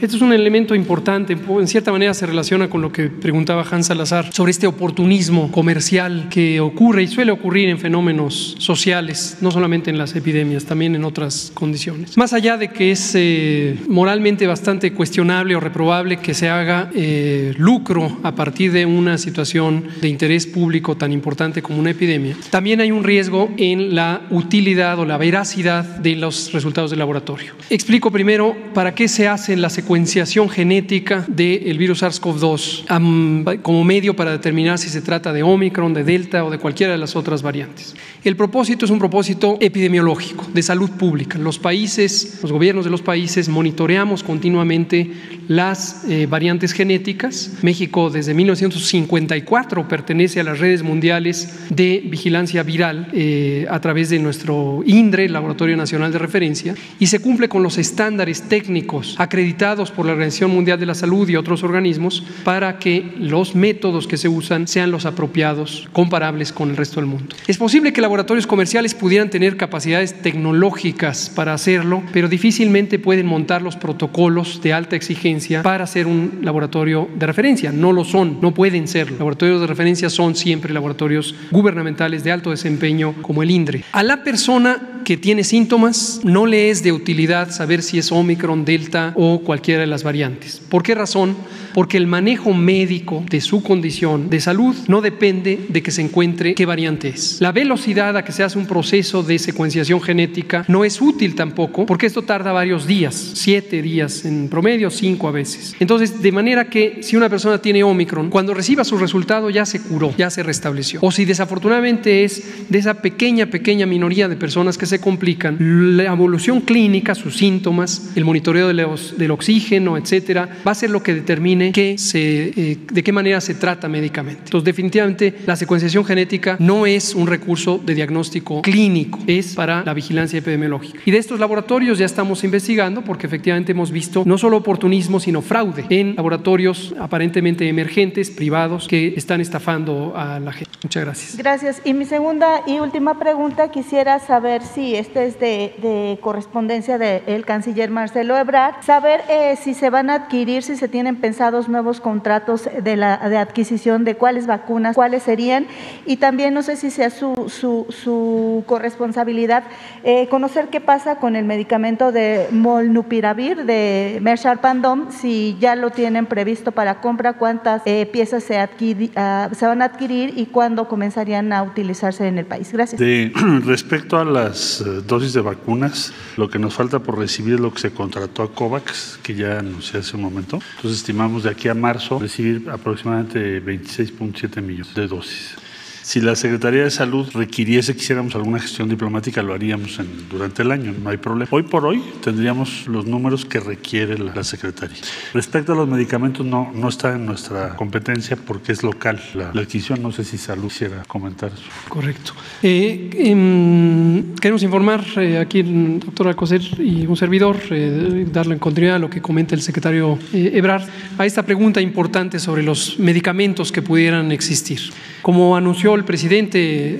[0.00, 3.86] Este es un elemento importante, en cierta manera se relaciona con lo que preguntaba Hans
[3.86, 9.90] Salazar sobre este oportunismo comercial que ocurre y suele ocurrir en fenómenos sociales, no solamente
[9.90, 12.16] en las epidemias, también en otras condiciones.
[12.16, 17.54] Más allá de que es eh, moralmente bastante cuestionable o reprobable que se haga eh,
[17.58, 22.80] lucro a partir de una situación de interés público tan importante como una epidemia, también
[22.80, 28.10] hay un riesgo en la utilidad o la veracidad de los resultados del laboratorio Explico
[28.10, 34.78] primero para qué se hace la secuenciación genética del virus SARS-CoV-2 como medio para determinar
[34.78, 37.94] si se trata de Omicron, de Delta o de cualquiera de las otras variantes.
[38.24, 41.38] El propósito es un propósito epidemiológico, de salud pública.
[41.38, 45.10] Los países, los gobiernos de los países monitoreamos continuamente
[45.48, 47.52] las eh, variantes genéticas.
[47.62, 54.18] México desde 1954 pertenece a las redes mundiales de vigilancia viral eh, a través de
[54.18, 60.04] nuestro INDRE, Laboratorio Nacional de Referencia, y se cumple con los estándares técnicos acreditados por
[60.04, 64.28] la Organización Mundial de la Salud y otros organismos para que los métodos que se
[64.28, 67.34] usan sean los apropiados, comparables con el resto del mundo.
[67.46, 73.62] Es posible que laboratorios comerciales pudieran tener capacidades tecnológicas para hacerlo, pero difícilmente pueden montar
[73.62, 77.72] los protocolos de alta exigencia para ser un laboratorio de referencia.
[77.72, 79.16] No lo son, no pueden serlo.
[79.16, 83.61] Laboratorios de referencia son siempre laboratorios gubernamentales de alto desempeño como el INDRE.
[83.92, 88.64] A la persona que tiene síntomas no le es de utilidad saber si es Omicron,
[88.64, 90.60] Delta o cualquiera de las variantes.
[90.68, 91.36] ¿Por qué razón?
[91.74, 96.54] Porque el manejo médico de su condición de salud no depende de que se encuentre
[96.54, 97.40] qué variante es.
[97.40, 101.86] La velocidad a que se hace un proceso de secuenciación genética no es útil tampoco
[101.86, 105.74] porque esto tarda varios días, siete días en promedio, cinco a veces.
[105.80, 109.80] Entonces, de manera que si una persona tiene Omicron, cuando reciba su resultado ya se
[109.80, 111.00] curó, ya se restableció.
[111.02, 115.56] O si desafortunadamente es de esa pequeña, pequeña minoría de personas que se complican,
[115.96, 121.14] la evolución clínica, sus síntomas, el monitoreo del oxígeno, etcétera, va a ser lo que
[121.14, 124.42] determine que se, eh, de qué manera se trata médicamente.
[124.46, 129.94] Entonces, definitivamente, la secuenciación genética no es un recurso de diagnóstico clínico, es para la
[129.94, 130.98] vigilancia epidemiológica.
[131.04, 135.42] Y de estos laboratorios ya estamos investigando porque efectivamente hemos visto no solo oportunismo, sino
[135.42, 140.72] fraude en laboratorios aparentemente emergentes, privados, que están estafando a la gente.
[140.82, 141.36] Muchas gracias.
[141.36, 141.82] Gracias.
[141.84, 143.41] Y mi segunda y última pregunta,
[143.72, 148.82] quisiera saber si Sí, este es de, correspondencia del canciller Marcelo Ebrard.
[148.82, 153.18] Saber eh, si se van a adquirir, si se tienen pensados nuevos contratos de, la,
[153.28, 155.66] de adquisición de cuáles vacunas, cuáles serían.
[156.06, 159.64] Y también no sé si sea su, su, corresponsabilidad
[160.04, 165.90] eh, conocer qué pasa con el medicamento de Molnupiravir de Mershar Pandom, si ya lo
[165.90, 170.88] tienen previsto para compra, cuántas eh, piezas se, ah, se van a adquirir y cuándo
[170.88, 172.72] comenzarían a utilizarse en el país.
[172.72, 173.00] Gracias.
[173.64, 177.72] respecto a las eh, dosis de vacunas, lo que nos falta por recibir es lo
[177.72, 180.58] que se contrató a COVAX, que ya anuncié hace un momento.
[180.76, 185.56] Entonces estimamos de aquí a marzo recibir aproximadamente 26.7 millones de dosis.
[186.02, 190.62] Si la Secretaría de Salud requiriese que hiciéramos alguna gestión diplomática, lo haríamos en, durante
[190.62, 191.48] el año, no hay problema.
[191.52, 194.96] Hoy por hoy tendríamos los números que requiere la, la Secretaría.
[195.32, 200.02] Respecto a los medicamentos, no, no está en nuestra competencia porque es local la, adquisición.
[200.02, 201.62] No sé si Salud quisiera comentar eso.
[201.88, 202.32] Correcto.
[202.62, 208.58] Eh, em, queremos informar eh, aquí, el doctor Alcocer y un servidor, eh, darle en
[208.58, 210.84] continuidad a lo que comenta el secretario Ebrard,
[211.18, 214.80] a esta pregunta importante sobre los medicamentos que pudieran existir.
[215.22, 216.98] Como anunció el presidente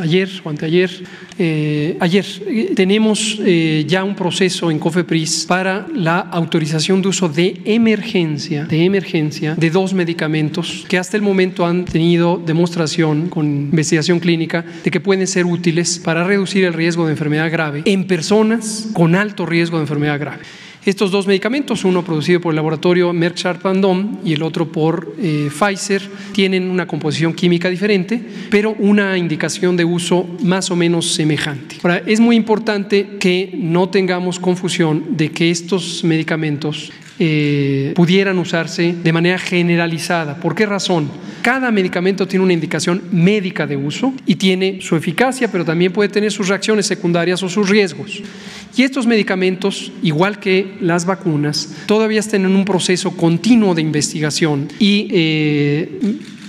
[0.00, 0.90] ayer o anteayer,
[1.38, 7.28] eh, ayer eh, tenemos eh, ya un proceso en COFEPRIS para la autorización de uso
[7.28, 13.46] de emergencia, de emergencia, de dos medicamentos que hasta el momento han tenido demostración con
[13.46, 18.06] investigación clínica de que pueden ser útiles para reducir el riesgo de enfermedad grave en
[18.06, 20.44] personas con alto riesgo de enfermedad grave.
[20.86, 25.14] Estos dos medicamentos, uno producido por el laboratorio Merck Sharp Dohme y el otro por
[25.18, 26.02] eh, Pfizer,
[26.32, 31.76] tienen una composición química diferente, pero una indicación de uso más o menos semejante.
[31.82, 38.94] Ahora, es muy importante que no tengamos confusión de que estos medicamentos eh, pudieran usarse
[39.02, 40.36] de manera generalizada.
[40.36, 41.08] ¿Por qué razón?
[41.42, 46.08] Cada medicamento tiene una indicación médica de uso y tiene su eficacia, pero también puede
[46.08, 48.22] tener sus reacciones secundarias o sus riesgos.
[48.76, 54.68] Y estos medicamentos, igual que las vacunas, todavía están en un proceso continuo de investigación
[54.80, 56.00] y eh,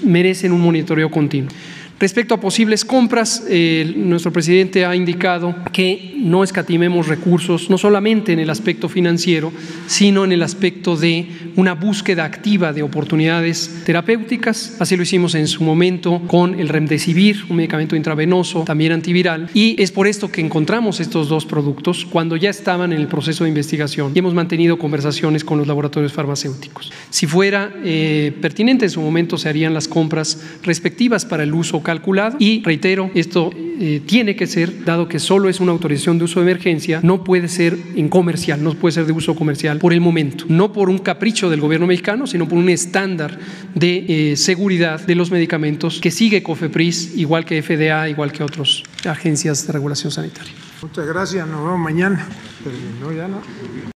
[0.04, 1.52] merecen un monitoreo continuo.
[1.98, 8.34] Respecto a posibles compras, eh, nuestro presidente ha indicado que no escatimemos recursos, no solamente
[8.34, 9.54] en el aspecto financiero,
[9.88, 14.76] sino en el aspecto de una búsqueda activa de oportunidades terapéuticas.
[14.80, 19.50] Así lo hicimos en su momento con el remdesivir, un medicamento intravenoso, también antiviral.
[19.54, 23.46] Y es por esto que encontramos estos dos productos cuando ya estaban en el proceso
[23.46, 26.92] de investigación y hemos mantenido conversaciones con los laboratorios farmacéuticos.
[27.10, 31.85] Si fuera eh, pertinente, en su momento se harían las compras respectivas para el uso
[31.86, 36.26] calculado y reitero, esto eh, tiene que ser, dado que solo es una autorización de
[36.26, 39.94] uso de emergencia, no puede ser en comercial, no puede ser de uso comercial por
[39.94, 43.40] el momento, no por un capricho del gobierno mexicano, sino por un estándar
[43.74, 48.84] de eh, seguridad de los medicamentos que sigue COFEPRIS, igual que FDA, igual que otras
[49.06, 50.53] agencias de regulación sanitaria.
[50.82, 52.28] Muchas gracias, nos vemos mañana.
[52.64, 53.94] Terminó ya, ¿no?